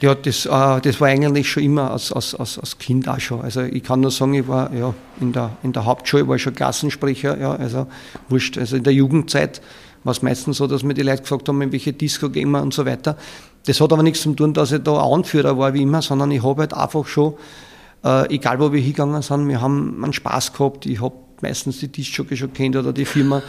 Ja, 0.00 0.14
das, 0.14 0.46
äh, 0.46 0.80
das 0.80 1.00
war 1.00 1.08
eigentlich 1.08 1.50
schon 1.50 1.62
immer 1.62 1.90
als, 1.90 2.10
als, 2.10 2.34
als, 2.34 2.58
als 2.58 2.78
Kind 2.78 3.06
auch 3.06 3.20
schon. 3.20 3.42
Also 3.42 3.62
ich 3.62 3.82
kann 3.82 4.00
nur 4.00 4.10
sagen, 4.10 4.32
ich 4.32 4.48
war 4.48 4.72
ja, 4.72 4.94
in, 5.20 5.32
der, 5.32 5.56
in 5.62 5.72
der 5.72 5.84
Hauptschule 5.84 6.26
war 6.26 6.36
ich 6.36 6.42
schon 6.42 6.54
Klassensprecher, 6.54 7.38
ja, 7.38 7.52
also 7.52 7.86
wurscht. 8.30 8.56
Also 8.56 8.76
in 8.76 8.82
der 8.82 8.94
Jugendzeit 8.94 9.60
war 10.02 10.12
es 10.12 10.22
meistens 10.22 10.56
so, 10.56 10.66
dass 10.66 10.82
mir 10.82 10.94
die 10.94 11.02
Leute 11.02 11.22
gefragt 11.22 11.48
haben, 11.48 11.60
in 11.60 11.72
welche 11.72 11.92
Disco 11.92 12.30
gehen 12.30 12.50
wir 12.50 12.62
und 12.62 12.72
so 12.72 12.86
weiter. 12.86 13.16
Das 13.66 13.78
hat 13.78 13.92
aber 13.92 14.02
nichts 14.02 14.22
zu 14.22 14.32
tun, 14.32 14.54
dass 14.54 14.72
ich 14.72 14.82
da 14.82 14.96
Anführer 15.02 15.58
war 15.58 15.74
wie 15.74 15.82
immer, 15.82 16.00
sondern 16.00 16.30
ich 16.30 16.42
habe 16.42 16.62
halt 16.62 16.72
einfach 16.72 17.06
schon, 17.06 17.34
äh, 18.02 18.34
egal 18.34 18.58
wo 18.58 18.72
wir 18.72 18.80
hingegangen 18.80 19.20
sind, 19.20 19.48
wir 19.48 19.60
haben 19.60 20.02
einen 20.02 20.14
Spaß 20.14 20.54
gehabt. 20.54 20.86
Ich 20.86 21.02
habe 21.02 21.14
meistens 21.42 21.78
die 21.80 21.88
Discjockey 21.88 22.38
schon 22.38 22.54
kennt 22.54 22.74
oder 22.76 22.94
die 22.94 23.04
Firma, 23.04 23.42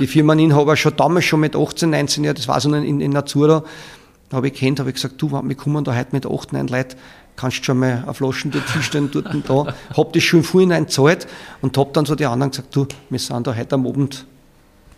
die 0.00 0.08
Firmeninhaber 0.08 0.74
schon 0.76 0.96
damals 0.96 1.26
schon 1.26 1.38
mit 1.38 1.54
18, 1.54 1.90
19 1.90 2.24
Jahren, 2.24 2.34
das 2.34 2.48
war 2.48 2.60
so 2.60 2.72
in, 2.74 3.00
in 3.00 3.12
Nazura, 3.12 3.62
da 4.32 4.38
habe 4.38 4.48
ich 4.48 4.54
kennt, 4.54 4.80
habe 4.80 4.88
ich 4.88 4.94
gesagt, 4.94 5.20
du, 5.20 5.30
wir 5.30 5.54
kommen 5.56 5.84
da 5.84 5.94
heute 5.94 6.08
mit 6.12 6.24
acht, 6.24 6.54
neun 6.54 6.66
Leuten, 6.66 6.96
kannst 7.36 7.58
du 7.58 7.64
schon 7.64 7.78
mal 7.78 8.02
eine 8.02 8.14
Flaschen 8.14 8.50
dir 8.50 8.62
stellen, 8.80 9.10
dort 9.12 9.26
und 9.34 9.46
da. 9.46 9.74
Hab 9.94 10.14
das 10.14 10.22
schon 10.22 10.42
vorhinein 10.42 10.86
gezahlt 10.86 11.26
und 11.60 11.76
hab 11.76 11.92
dann 11.92 12.06
so 12.06 12.14
die 12.14 12.24
anderen 12.24 12.50
gesagt, 12.50 12.74
du, 12.74 12.86
wir 13.10 13.18
sind 13.18 13.46
da 13.46 13.54
heute 13.54 13.74
am 13.74 13.86
Abend, 13.86 14.24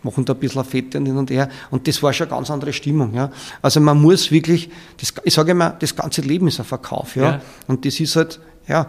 machen 0.05 0.25
da 0.25 0.35
ein 0.35 0.39
bisschen 0.39 0.65
Fette 0.65 0.99
und 0.99 1.07
hin 1.07 1.17
und 1.17 1.33
her. 1.33 1.49
Und 1.73 1.89
das 1.89 2.01
war 2.01 2.13
schon 2.13 2.29
eine 2.29 2.37
ganz 2.37 2.49
andere 2.49 2.73
Stimmung, 2.73 3.13
ja. 3.13 3.33
Also 3.61 3.81
man 3.81 4.01
muss 4.01 4.31
wirklich, 4.31 4.71
das, 4.99 5.13
ich 5.25 5.35
sage 5.35 5.51
immer, 5.51 5.71
das 5.71 5.97
ganze 5.97 6.21
Leben 6.21 6.47
ist 6.47 6.61
ein 6.61 6.65
Verkauf, 6.65 7.17
ja. 7.17 7.23
ja. 7.25 7.41
Und 7.67 7.85
das 7.85 7.99
ist 7.99 8.15
halt, 8.15 8.39
ja, 8.69 8.89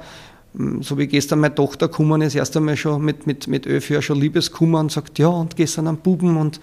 so 0.82 1.00
wie 1.00 1.08
gestern 1.08 1.40
meine 1.40 1.56
Tochter 1.56 1.88
gekommen 1.88 2.22
ist, 2.22 2.36
erst 2.36 2.56
einmal 2.56 2.78
schon 2.78 3.04
mit, 3.04 3.26
mit, 3.26 3.48
mit 3.48 3.66
elf 3.66 3.90
Jahren 3.90 4.04
schon 4.04 4.20
Liebeskummer 4.20 4.80
und 4.80 4.92
sagt, 4.92 5.18
ja, 5.18 5.28
und 5.28 5.56
gestern 5.56 5.88
am 5.88 5.98
Buben 5.98 6.38
und 6.38 6.60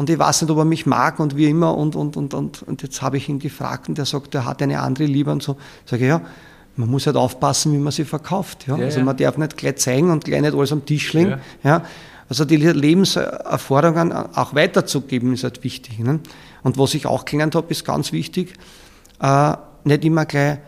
und 0.00 0.08
ich 0.08 0.18
weiß 0.18 0.40
nicht, 0.40 0.50
ob 0.50 0.56
er 0.56 0.64
mich 0.64 0.86
mag 0.86 1.20
und 1.20 1.36
wie 1.36 1.44
immer 1.44 1.76
und, 1.76 1.94
und, 1.94 2.16
und, 2.16 2.32
und, 2.32 2.62
und 2.62 2.82
jetzt 2.82 3.02
habe 3.02 3.18
ich 3.18 3.28
ihn 3.28 3.38
gefragt 3.38 3.86
und 3.90 3.98
er 3.98 4.06
sagt, 4.06 4.34
er 4.34 4.46
hat 4.46 4.62
eine 4.62 4.80
andere 4.80 5.04
Liebe 5.04 5.30
und 5.30 5.42
so. 5.42 5.58
Sage 5.84 6.04
ich, 6.04 6.08
ja, 6.08 6.22
man 6.76 6.88
muss 6.88 7.04
halt 7.04 7.16
aufpassen, 7.16 7.74
wie 7.74 7.76
man 7.76 7.92
sie 7.92 8.06
verkauft. 8.06 8.66
Ja? 8.66 8.78
ja 8.78 8.86
also 8.86 9.02
man 9.02 9.14
darf 9.18 9.36
nicht 9.36 9.58
gleich 9.58 9.76
zeigen 9.76 10.10
und 10.10 10.24
gleich 10.24 10.40
nicht 10.40 10.54
alles 10.54 10.72
am 10.72 10.86
Tisch 10.86 11.12
legen. 11.12 11.38
Ja. 11.62 11.70
ja? 11.70 11.82
Also 12.30 12.46
die 12.46 12.56
Lebenserfahrungen 12.56 14.10
auch 14.10 14.54
weiterzugeben 14.54 15.34
ist 15.34 15.44
halt 15.44 15.62
wichtig. 15.64 15.98
Ne? 15.98 16.20
Und 16.62 16.78
was 16.78 16.94
ich 16.94 17.04
auch 17.04 17.26
gelernt 17.26 17.54
habe, 17.54 17.66
ist 17.68 17.84
ganz 17.84 18.10
wichtig, 18.10 18.54
äh, 19.20 19.52
nicht 19.84 20.02
immer 20.02 20.24
gleich 20.24 20.60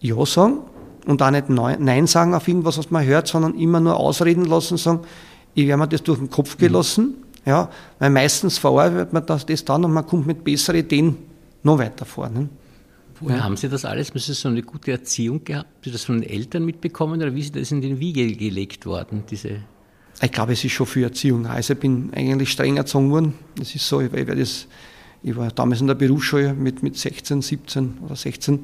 Ja 0.00 0.26
sagen 0.26 0.58
und 1.06 1.22
auch 1.22 1.30
nicht 1.30 1.48
Nein 1.50 2.08
sagen 2.08 2.34
auf 2.34 2.48
irgendwas, 2.48 2.78
was 2.78 2.90
man 2.90 3.04
hört, 3.04 3.28
sondern 3.28 3.54
immer 3.54 3.78
nur 3.78 3.96
ausreden 3.96 4.44
lassen, 4.44 4.76
sagen, 4.76 5.02
ich 5.54 5.68
werde 5.68 5.78
mir 5.78 5.86
das 5.86 6.02
durch 6.02 6.18
den 6.18 6.30
Kopf 6.30 6.58
gelassen 6.58 7.14
ja, 7.46 7.70
weil 7.98 8.10
meistens 8.10 8.58
verarbeitet 8.58 9.12
man 9.12 9.24
das, 9.24 9.46
das 9.46 9.64
dann 9.64 9.84
und 9.84 9.92
man 9.92 10.04
kommt 10.04 10.26
mit 10.26 10.44
besseren 10.44 10.80
Ideen 10.80 11.16
noch 11.62 11.78
weiter 11.78 12.04
vor. 12.04 12.28
Ne? 12.28 12.48
Woher 13.20 13.38
ja. 13.38 13.44
haben 13.44 13.56
Sie 13.56 13.68
das 13.68 13.84
alles? 13.84 14.10
Haben 14.10 14.18
Sie 14.18 14.34
so 14.34 14.48
eine 14.48 14.62
gute 14.62 14.90
Erziehung 14.90 15.42
gehabt? 15.44 15.66
Haben 15.66 15.84
Sie 15.84 15.90
das 15.92 16.04
von 16.04 16.20
den 16.20 16.28
Eltern 16.28 16.64
mitbekommen 16.64 17.22
oder 17.22 17.34
wie 17.34 17.40
ist 17.40 17.56
das 17.56 17.70
in 17.70 17.80
den 17.80 17.98
Wiege 18.00 18.30
gelegt 18.36 18.84
worden? 18.84 19.22
Diese 19.30 19.60
ich 20.22 20.32
glaube, 20.32 20.54
es 20.54 20.64
ist 20.64 20.72
schon 20.72 20.86
für 20.86 21.04
Erziehung. 21.04 21.46
Also 21.46 21.74
ich 21.74 21.78
bin 21.78 22.10
eigentlich 22.14 22.50
streng 22.50 22.78
erzogen 22.78 23.10
worden. 23.10 23.34
Das 23.58 23.74
ist 23.74 23.86
so, 23.86 24.00
ich, 24.00 24.12
ich, 24.12 24.26
das, 24.26 24.66
ich 25.22 25.36
war 25.36 25.48
damals 25.50 25.80
in 25.80 25.86
der 25.86 25.94
Berufsschule 25.94 26.54
mit, 26.54 26.82
mit 26.82 26.96
16, 26.96 27.42
17 27.42 27.98
oder 28.02 28.16
16. 28.16 28.60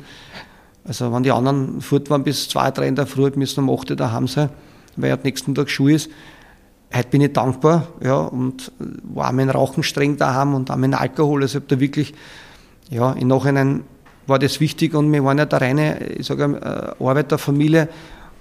Also 0.85 1.13
wenn 1.13 1.23
die 1.23 1.31
anderen 1.31 1.81
fort 1.81 2.09
waren 2.09 2.25
bis 2.25 2.49
zwei, 2.49 2.71
drei 2.71 2.89
in 2.89 2.97
der 2.97 3.07
Früh, 3.07 3.31
müssen 3.37 3.69
um 3.69 3.71
8 3.71 3.99
daheim 4.01 4.27
sein, 4.27 4.49
weil 4.97 5.11
ja 5.11 5.15
am 5.15 5.23
nächsten 5.23 5.55
Tag 5.55 5.69
Schule 5.69 5.95
ist 5.95 6.11
heute 6.95 7.09
bin 7.09 7.21
ich 7.21 7.33
dankbar, 7.33 7.89
ja, 8.03 8.17
und 8.17 8.73
war 9.03 9.33
mein 9.33 9.51
Rauchen 9.51 9.83
streng 9.83 10.17
daheim 10.17 10.55
und 10.55 10.71
auch 10.71 10.77
mein 10.77 10.95
Alkohol. 10.95 11.43
Also 11.43 11.59
ich 11.59 11.65
habe 11.65 11.75
da 11.75 11.81
wirklich, 11.81 12.15
ja, 12.91 13.13
im 13.13 13.29
Nachhinein 13.29 13.85
war 14.27 14.39
das 14.39 14.61
wichtig 14.61 14.95
und 14.95 15.13
wir 15.13 15.25
waren 15.25 15.39
ja 15.39 15.47
der 15.47 15.61
reine, 15.61 16.07
ich 16.07 16.27
sage, 16.27 16.45
äh, 16.45 17.05
Arbeiterfamilie, 17.05 17.89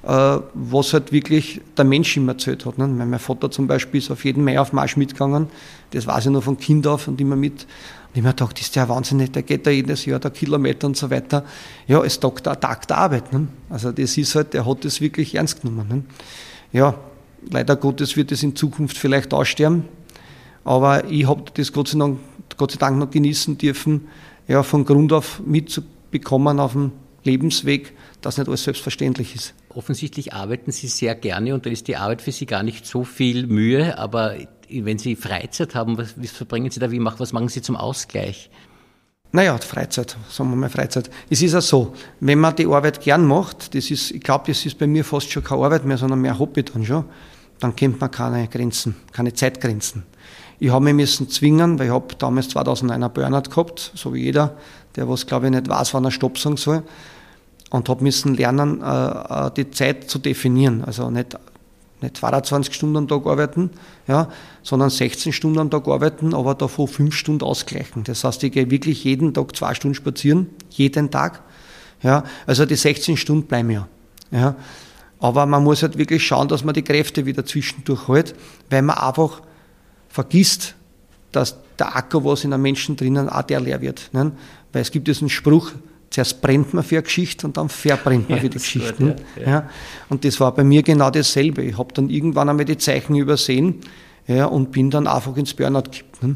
äh, 0.03 0.37
was 0.53 0.93
halt 0.93 1.11
wirklich 1.11 1.61
der 1.77 1.85
Mensch 1.85 2.17
immer 2.17 2.33
erzählt 2.33 2.65
hat. 2.65 2.77
Ne? 2.77 2.87
Mein 2.87 3.19
Vater 3.19 3.51
zum 3.51 3.67
Beispiel 3.67 3.99
ist 3.99 4.11
auf 4.11 4.25
jeden 4.25 4.43
Mai 4.43 4.59
auf 4.59 4.73
Marsch 4.73 4.97
mitgegangen, 4.97 5.47
das 5.91 6.07
weiß 6.07 6.25
ich 6.25 6.31
noch 6.31 6.43
von 6.43 6.57
Kind 6.57 6.87
auf 6.87 7.07
und 7.07 7.19
immer 7.21 7.35
mit. 7.35 7.63
Und 7.63 8.17
ich 8.17 8.23
mir 8.23 8.29
gedacht, 8.29 8.57
das 8.57 8.63
ist 8.65 8.75
der 8.75 8.89
Wahnsinn, 8.89 9.31
der 9.31 9.43
geht 9.43 9.65
da 9.65 9.71
jedes 9.71 10.05
Jahr 10.05 10.19
der 10.19 10.31
Kilometer 10.31 10.87
und 10.87 10.97
so 10.97 11.09
weiter. 11.09 11.45
Ja, 11.87 12.03
es 12.03 12.19
tagt 12.19 12.45
der 12.45 12.59
Tag 12.59 12.87
der 12.87 12.97
Arbeit. 12.97 13.31
Ne? 13.31 13.47
Also 13.69 13.91
das 13.91 14.17
ist 14.17 14.35
halt, 14.35 14.53
der 14.53 14.65
hat 14.65 14.83
das 14.83 14.99
wirklich 14.99 15.35
ernst 15.35 15.61
genommen. 15.61 15.87
Ne? 15.87 16.03
Ja, 16.73 16.95
leider 17.49 17.75
Gottes 17.75 18.15
wird 18.17 18.32
es 18.32 18.43
in 18.43 18.56
Zukunft 18.56 18.97
vielleicht 18.97 19.34
aussterben. 19.34 19.86
Aber 20.63 21.10
ich 21.10 21.27
habe 21.27 21.45
das 21.54 21.73
Gott 21.73 21.88
sei, 21.88 21.97
Dank, 21.97 22.19
Gott 22.58 22.71
sei 22.71 22.77
Dank 22.77 22.97
noch 22.97 23.10
genießen 23.10 23.58
dürfen, 23.58 24.08
ja, 24.47 24.63
von 24.63 24.86
Grund 24.86 25.12
auf 25.13 25.41
mitzubekommen 25.45 26.60
auf 26.60 26.73
dem 26.73 26.91
Lebensweg, 27.23 27.93
dass 28.21 28.38
nicht 28.38 28.47
alles 28.47 28.63
selbstverständlich 28.63 29.36
ist. 29.36 29.54
Offensichtlich 29.69 30.34
arbeiten 30.34 30.71
Sie 30.71 30.88
sehr 30.88 31.15
gerne 31.15 31.54
und 31.54 31.65
da 31.65 31.69
ist 31.69 31.88
die 31.88 31.95
Arbeit 31.95 32.21
für 32.21 32.32
Sie 32.32 32.45
gar 32.45 32.63
nicht 32.63 32.86
so 32.86 33.04
viel 33.04 33.47
Mühe, 33.47 33.97
aber 33.97 34.36
wenn 34.69 34.97
Sie 34.97 35.15
Freizeit 35.15 35.75
haben, 35.75 35.97
was, 35.97 36.21
was 36.21 36.32
verbringen 36.32 36.69
Sie 36.71 36.80
da, 36.80 36.91
wie 36.91 36.99
was 37.04 37.34
machen 37.34 37.49
Sie 37.49 37.62
zum 37.62 37.75
Ausgleich? 37.75 38.49
Naja, 39.34 39.58
Freizeit, 39.60 40.17
sagen 40.30 40.50
wir 40.50 40.58
mal 40.58 40.70
Freizeit. 40.70 41.10
Es 41.30 41.41
ist 41.41 41.54
ja 41.54 41.62
so, 41.62 41.94
wenn 42.20 42.39
man 42.39 42.54
die 42.56 42.67
Arbeit 42.67 43.00
gern 43.00 43.26
macht, 43.26 43.74
das 43.74 43.89
ist, 43.89 44.12
ich 44.12 44.22
glaube, 44.22 44.46
das 44.48 44.65
ist 44.65 44.78
bei 44.78 44.88
mir 44.88 45.06
fast 45.06 45.32
schon 45.32 45.44
keine 45.44 45.63
Arbeit 45.63 45.86
mehr, 45.86 45.98
sondern 45.98 46.20
mehr 46.20 46.38
Hobby 46.38 46.63
dann 46.63 46.84
schon, 46.84 47.06
dann 47.60 47.74
kennt 47.76 48.02
man 48.02 48.12
keine 48.12 48.48
Grenzen, 48.50 48.96
keine 49.13 49.34
Zeitgrenzen. 49.34 50.04
Ich 50.60 50.70
habe 50.70 50.84
mich 50.84 50.94
müssen 50.94 51.30
zwingen, 51.30 51.80
weil 51.80 51.88
ich 51.88 51.94
habe 51.94 52.13
damals 52.17 52.50
2001 52.50 52.91
einen 53.04 53.13
Burnout 53.13 53.50
gehabt, 53.50 53.91
so 53.96 54.13
wie 54.13 54.24
jeder, 54.24 54.58
der 54.96 55.08
was 55.08 55.26
glaube 55.26 55.46
ich 55.46 55.52
nicht 55.54 55.70
weiß, 55.70 55.94
wann 55.94 56.06
er 56.06 56.12
Stopp 56.12 56.38
sagen 56.38 56.58
soll. 56.58 56.84
Und 57.70 57.88
habe 57.88 58.04
müssen 58.04 58.36
lernen, 58.36 58.82
äh, 58.82 59.48
äh, 59.48 59.52
die 59.56 59.72
Zeit 59.72 60.10
zu 60.10 60.20
definieren. 60.20 60.84
Also 60.84 61.10
nicht, 61.10 61.38
nicht 62.01 62.17
22 62.17 62.73
Stunden 62.73 62.97
am 62.97 63.07
Tag 63.07 63.25
arbeiten, 63.25 63.69
ja, 64.07 64.29
sondern 64.63 64.89
16 64.89 65.33
Stunden 65.33 65.59
am 65.59 65.69
Tag 65.69 65.87
arbeiten, 65.87 66.33
aber 66.33 66.55
davon 66.55 66.87
fünf 66.87 67.15
Stunden 67.15 67.43
ausgleichen. 67.43 68.03
Das 68.03 68.23
heißt, 68.23 68.43
ich 68.43 68.51
gehe 68.51 68.69
wirklich 68.69 69.03
jeden 69.03 69.33
Tag 69.33 69.55
zwei 69.55 69.73
Stunden 69.73 69.95
spazieren, 69.95 70.47
jeden 70.69 71.11
Tag. 71.11 71.41
Ja, 72.01 72.23
also 72.47 72.65
die 72.65 72.75
16 72.75 73.17
Stunden 73.17 73.47
bleiben 73.47 73.69
ja. 73.69 73.87
ja. 74.31 74.55
Aber 75.19 75.45
man 75.45 75.63
muss 75.63 75.83
halt 75.83 75.97
wirklich 75.97 76.25
schauen, 76.25 76.47
dass 76.47 76.63
man 76.63 76.73
die 76.73 76.81
Kräfte 76.81 77.25
wieder 77.25 77.45
zwischendurch 77.45 78.07
hält, 78.07 78.35
weil 78.71 78.81
man 78.81 78.97
einfach 78.97 79.41
vergisst, 80.09 80.73
dass 81.31 81.55
der 81.77 81.95
Acker, 81.95 82.25
was 82.25 82.43
in 82.43 82.53
einem 82.53 82.63
Menschen 82.63 82.95
drinnen, 82.95 83.29
auch 83.29 83.43
der 83.43 83.59
leer 83.59 83.81
wird. 83.81 84.09
Ne? 84.13 84.31
Weil 84.73 84.81
es 84.81 84.91
gibt 84.91 85.07
diesen 85.07 85.29
Spruch, 85.29 85.71
zuerst 86.12 86.41
brennt 86.41 86.74
man 86.74 86.84
für 86.84 86.97
eine 86.97 87.04
Geschichte 87.04 87.47
und 87.47 87.58
dann 87.58 87.69
verbrennt 87.69 88.30
man 88.30 88.38
ja, 88.38 88.43
für 88.43 88.50
die 88.50 88.58
Geschichten. 88.58 89.08
Gut, 89.08 89.15
ja, 89.38 89.50
ja. 89.50 89.69
Und 90.10 90.24
das 90.26 90.39
war 90.39 90.54
bei 90.54 90.63
mir 90.63 90.84
genau 90.84 91.10
dasselbe. 91.10 91.63
Ich 91.63 91.78
habe 91.78 91.93
dann 91.93 92.10
irgendwann 92.10 92.50
einmal 92.50 92.65
die 92.65 92.78
Zeichen 92.78 93.15
übersehen 93.15 93.80
ja, 94.28 94.45
und 94.45 94.71
bin 94.71 94.91
dann 94.91 95.08
einfach 95.08 95.36
ins 95.38 95.54
Burnout 95.54 95.84
gekippt. 95.84 96.21
Ne? 96.21 96.36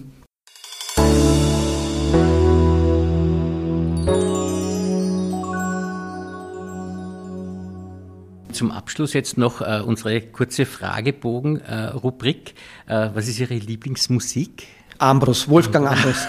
Zum 8.52 8.72
Abschluss 8.72 9.12
jetzt 9.12 9.38
noch 9.38 9.60
äh, 9.60 9.82
unsere 9.86 10.22
kurze 10.22 10.66
Fragebogen-Rubrik. 10.66 12.54
Äh, 12.88 13.08
äh, 13.08 13.10
was 13.14 13.28
ist 13.28 13.42
Ihre 13.42 13.56
Lieblingsmusik? 13.56 14.68
Ambros, 14.98 15.50
Wolfgang 15.50 15.88
Ambros. 15.90 16.26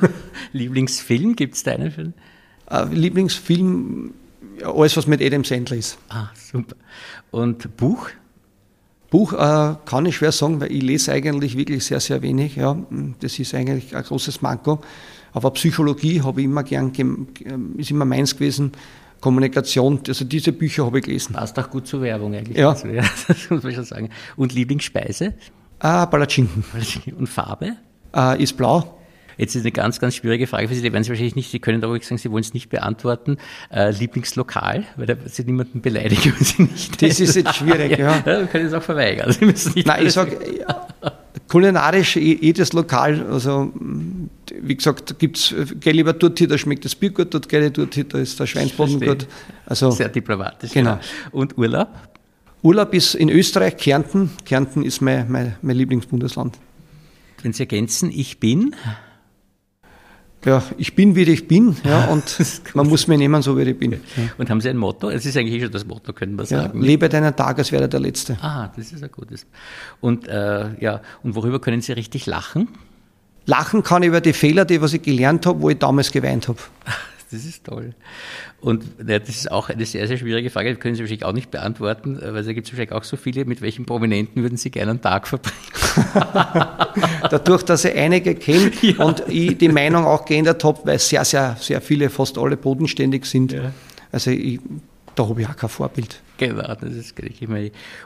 Lieblingsfilm, 0.52 1.36
gibt 1.36 1.54
es 1.54 1.62
da 1.62 1.70
einen 1.70 1.92
Film? 1.92 2.14
Äh, 2.70 2.84
Lieblingsfilm, 2.86 4.12
alles 4.64 4.96
was 4.96 5.06
mit 5.06 5.22
Adam 5.22 5.44
Sandler 5.44 5.76
ist. 5.76 5.98
Ah, 6.08 6.28
super. 6.34 6.76
Und 7.30 7.76
Buch? 7.76 8.08
Buch 9.10 9.32
äh, 9.32 9.76
kann 9.86 10.06
ich 10.06 10.16
schwer 10.16 10.32
sagen, 10.32 10.60
weil 10.60 10.70
ich 10.70 10.82
lese 10.82 11.12
eigentlich 11.12 11.56
wirklich 11.56 11.84
sehr, 11.84 12.00
sehr 12.00 12.20
wenig. 12.20 12.56
Ja. 12.56 12.76
Das 13.20 13.38
ist 13.38 13.54
eigentlich 13.54 13.96
ein 13.96 14.02
großes 14.02 14.42
Manko. 14.42 14.80
Aber 15.32 15.50
Psychologie 15.52 16.22
habe 16.22 16.40
ich 16.40 16.44
immer 16.44 16.62
gern, 16.62 16.92
ist 17.76 17.90
immer 17.90 18.04
meins 18.04 18.34
gewesen. 18.34 18.72
Kommunikation, 19.20 20.00
also 20.06 20.24
diese 20.24 20.52
Bücher 20.52 20.86
habe 20.86 20.98
ich 20.98 21.04
gelesen. 21.04 21.32
Passt 21.32 21.58
auch 21.58 21.70
gut 21.70 21.86
zur 21.86 22.02
Werbung 22.02 22.34
eigentlich. 22.34 22.56
Ja. 22.56 22.72
Dazu, 22.72 22.88
ja 22.88 23.02
das 23.26 23.50
muss 23.50 23.62
man 23.62 23.74
schon 23.74 23.84
sagen. 23.84 24.10
Und 24.36 24.52
Lieblingsspeise? 24.52 25.34
Ah, 25.80 26.06
Palatschinken. 26.06 26.64
Und 27.16 27.28
Farbe? 27.28 27.76
Äh, 28.14 28.42
ist 28.42 28.56
blau. 28.56 28.97
Jetzt 29.38 29.54
ist 29.54 29.62
eine 29.62 29.72
ganz, 29.72 30.00
ganz 30.00 30.16
schwierige 30.16 30.46
Frage 30.46 30.68
für 30.68 30.74
Sie, 30.74 30.82
die 30.82 30.92
werden 30.92 31.04
Sie 31.04 31.10
wahrscheinlich 31.10 31.36
nicht, 31.36 31.50
Sie 31.50 31.60
können 31.60 31.80
da 31.80 31.86
ruhig 31.86 32.04
sagen, 32.04 32.18
Sie 32.18 32.30
wollen 32.30 32.42
es 32.42 32.52
nicht 32.52 32.68
beantworten. 32.68 33.38
Äh, 33.70 33.92
Lieblingslokal, 33.92 34.84
weil 34.96 35.06
da 35.06 35.14
Sie 35.24 35.44
niemanden 35.44 35.80
beleidigen, 35.80 36.34
wenn 36.38 36.44
Sie 36.44 36.62
nicht. 36.64 37.00
Das 37.00 37.20
ist 37.20 37.36
jetzt 37.36 37.54
schwierig, 37.54 37.98
ja. 37.98 38.16
ja. 38.16 38.22
ja 38.26 38.46
können 38.46 38.68
Sie 38.68 38.74
es 38.74 38.74
auch 38.74 38.82
verweigern. 38.82 39.32
Sie 39.32 39.44
müssen 39.44 39.72
nicht 39.74 39.86
Nein, 39.86 40.06
ich 40.06 40.12
sage, 40.12 40.36
kulinarisch 41.48 42.16
jedes 42.16 42.72
Lokal, 42.72 43.24
also 43.30 43.72
wie 44.60 44.76
gesagt, 44.76 45.18
gibt 45.18 45.38
es, 45.38 45.54
geh 45.80 45.92
lieber 45.92 46.12
dort 46.12 46.38
hier, 46.38 46.48
da 46.48 46.58
schmeckt 46.58 46.84
das 46.84 46.94
Bier 46.94 47.10
gut, 47.10 47.32
dort 47.32 47.48
gehe 47.48 47.70
dort 47.70 47.94
hier, 47.94 48.04
da 48.04 48.18
ist 48.18 48.38
der 48.40 48.46
Schweinsboden 48.46 49.00
gut. 49.00 49.26
Also, 49.66 49.90
Sehr 49.92 50.08
diplomatisch. 50.08 50.72
Genau. 50.72 50.90
Ja. 50.90 51.00
Und 51.30 51.56
Urlaub? 51.56 51.88
Urlaub 52.62 52.92
ist 52.92 53.14
in 53.14 53.28
Österreich, 53.28 53.76
Kärnten. 53.76 54.30
Kärnten 54.44 54.84
ist 54.84 55.00
mein, 55.00 55.30
mein, 55.30 55.54
mein 55.62 55.76
Lieblingsbundesland. 55.76 56.58
Wenn 57.42 57.52
Sie 57.52 57.62
ergänzen, 57.62 58.10
ich 58.12 58.40
bin? 58.40 58.74
Ja, 60.44 60.62
ich 60.76 60.94
bin, 60.94 61.16
wie 61.16 61.22
ich 61.22 61.48
bin, 61.48 61.76
ja, 61.84 62.06
und 62.06 62.38
man 62.74 62.86
muss 62.86 63.08
mich 63.08 63.18
nehmen, 63.18 63.42
so 63.42 63.56
wie 63.58 63.62
ich 63.62 63.78
bin. 63.78 63.92
Ja. 63.92 63.98
Und 64.38 64.48
haben 64.50 64.60
Sie 64.60 64.68
ein 64.68 64.76
Motto? 64.76 65.10
Es 65.10 65.26
ist 65.26 65.36
eigentlich 65.36 65.54
eh 65.54 65.62
schon 65.62 65.72
das 65.72 65.84
Motto, 65.84 66.12
können 66.12 66.36
wir 66.36 66.46
sagen. 66.46 66.80
Ja, 66.80 66.86
lebe 66.86 67.08
deinen 67.08 67.34
Tag, 67.34 67.58
als 67.58 67.72
wäre 67.72 67.88
der 67.88 67.98
letzte. 67.98 68.38
Ah, 68.40 68.70
das 68.76 68.92
ist 68.92 69.02
ein 69.02 69.10
gutes. 69.10 69.46
Und, 70.00 70.28
äh, 70.28 70.80
ja, 70.80 71.00
und 71.24 71.34
worüber 71.34 71.60
können 71.60 71.80
Sie 71.80 71.92
richtig 71.92 72.26
lachen? 72.26 72.68
Lachen 73.46 73.82
kann 73.82 74.02
ich 74.02 74.08
über 74.08 74.20
die 74.20 74.32
Fehler, 74.32 74.64
die 74.64 74.80
was 74.80 74.92
ich 74.92 75.02
gelernt 75.02 75.44
habe, 75.46 75.60
wo 75.60 75.70
ich 75.70 75.78
damals 75.78 76.12
geweint 76.12 76.48
habe. 76.48 76.58
Das 77.30 77.44
ist 77.44 77.64
toll. 77.64 77.94
Und 78.60 78.84
ja, 79.06 79.18
das 79.18 79.28
ist 79.28 79.50
auch 79.50 79.68
eine 79.68 79.84
sehr, 79.84 80.08
sehr 80.08 80.16
schwierige 80.16 80.48
Frage, 80.48 80.72
die 80.72 80.76
können 80.76 80.94
Sie 80.94 81.02
wahrscheinlich 81.02 81.24
auch 81.24 81.32
nicht 81.32 81.50
beantworten, 81.50 82.18
weil 82.22 82.42
da 82.42 82.52
gibt 82.54 82.66
es 82.66 82.72
wahrscheinlich 82.72 82.92
auch 82.92 83.04
so 83.04 83.18
viele. 83.18 83.44
Mit 83.44 83.60
welchen 83.60 83.84
Prominenten 83.84 84.42
würden 84.42 84.56
Sie 84.56 84.70
gerne 84.70 84.92
einen 84.92 85.02
Tag 85.02 85.28
verbringen? 85.28 85.58
Dadurch, 87.30 87.64
dass 87.64 87.84
ich 87.84 87.94
einige 87.94 88.34
kenne 88.34 88.70
ja. 88.80 89.04
und 89.04 89.24
ich 89.28 89.58
die 89.58 89.68
Meinung 89.68 90.06
auch 90.06 90.24
geändert 90.24 90.64
habe, 90.64 90.80
weil 90.84 90.98
sehr, 90.98 91.24
sehr, 91.26 91.56
sehr 91.60 91.82
viele, 91.82 92.08
fast 92.08 92.38
alle 92.38 92.56
bodenständig 92.56 93.26
sind. 93.26 93.52
Ja. 93.52 93.72
Also 94.10 94.30
ich, 94.30 94.58
da 95.14 95.28
habe 95.28 95.42
ich 95.42 95.48
auch 95.48 95.56
kein 95.56 95.68
Vorbild. 95.68 96.22
Genau, 96.38 96.62
das 96.62 96.94
ist 96.94 97.18
ich 97.18 97.42
immer. 97.42 97.58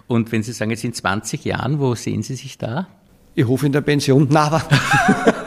Und 0.09 0.33
wenn 0.33 0.43
Sie 0.43 0.53
sagen, 0.53 0.73
jetzt 0.73 0.83
in 0.83 0.95
20 0.95 1.45
Jahren, 1.45 1.79
wo 1.79 1.95
sehen 1.95 2.25
Sie 2.25 2.35
sich 2.35 2.59
da? 2.59 2.89
Ich 3.35 3.47
hoffe 3.47 3.67
in 3.67 3.73
der 3.73 3.83
Pension. 3.83 4.27
Nein, 4.31 4.37
aber 4.37 4.63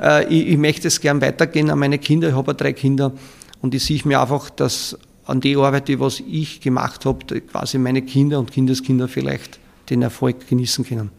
äh, 0.00 0.26
ich, 0.26 0.48
ich, 0.48 0.58
möchte 0.58 0.88
es 0.88 1.00
gern 1.00 1.20
weitergehen 1.20 1.70
an 1.70 1.78
meine 1.78 1.98
Kinder. 1.98 2.28
Ich 2.28 2.34
habe 2.34 2.54
drei 2.54 2.72
Kinder 2.72 3.12
und 3.60 3.74
ich 3.74 3.84
sehe 3.84 4.00
mir 4.04 4.20
einfach, 4.20 4.50
dass 4.50 4.98
an 5.24 5.40
die 5.40 5.56
Arbeit, 5.56 5.88
die 5.88 6.00
was 6.00 6.20
ich 6.20 6.60
gemacht 6.60 7.04
habe, 7.04 7.40
quasi 7.40 7.78
meine 7.78 8.02
Kinder 8.02 8.38
und 8.38 8.50
Kindeskinder 8.50 9.08
vielleicht 9.08 9.58
den 9.90 10.02
Erfolg 10.02 10.48
genießen 10.48 10.84
können. 10.84 11.10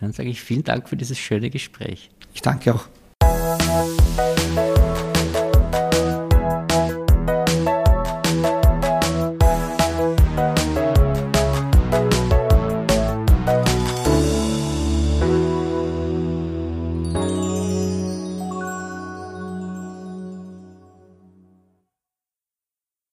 Dann 0.00 0.12
sage 0.12 0.28
ich 0.28 0.40
vielen 0.40 0.64
Dank 0.64 0.88
für 0.88 0.96
dieses 0.96 1.18
schöne 1.18 1.50
Gespräch. 1.50 2.10
Ich 2.34 2.42
danke 2.42 2.74
auch. 2.74 2.86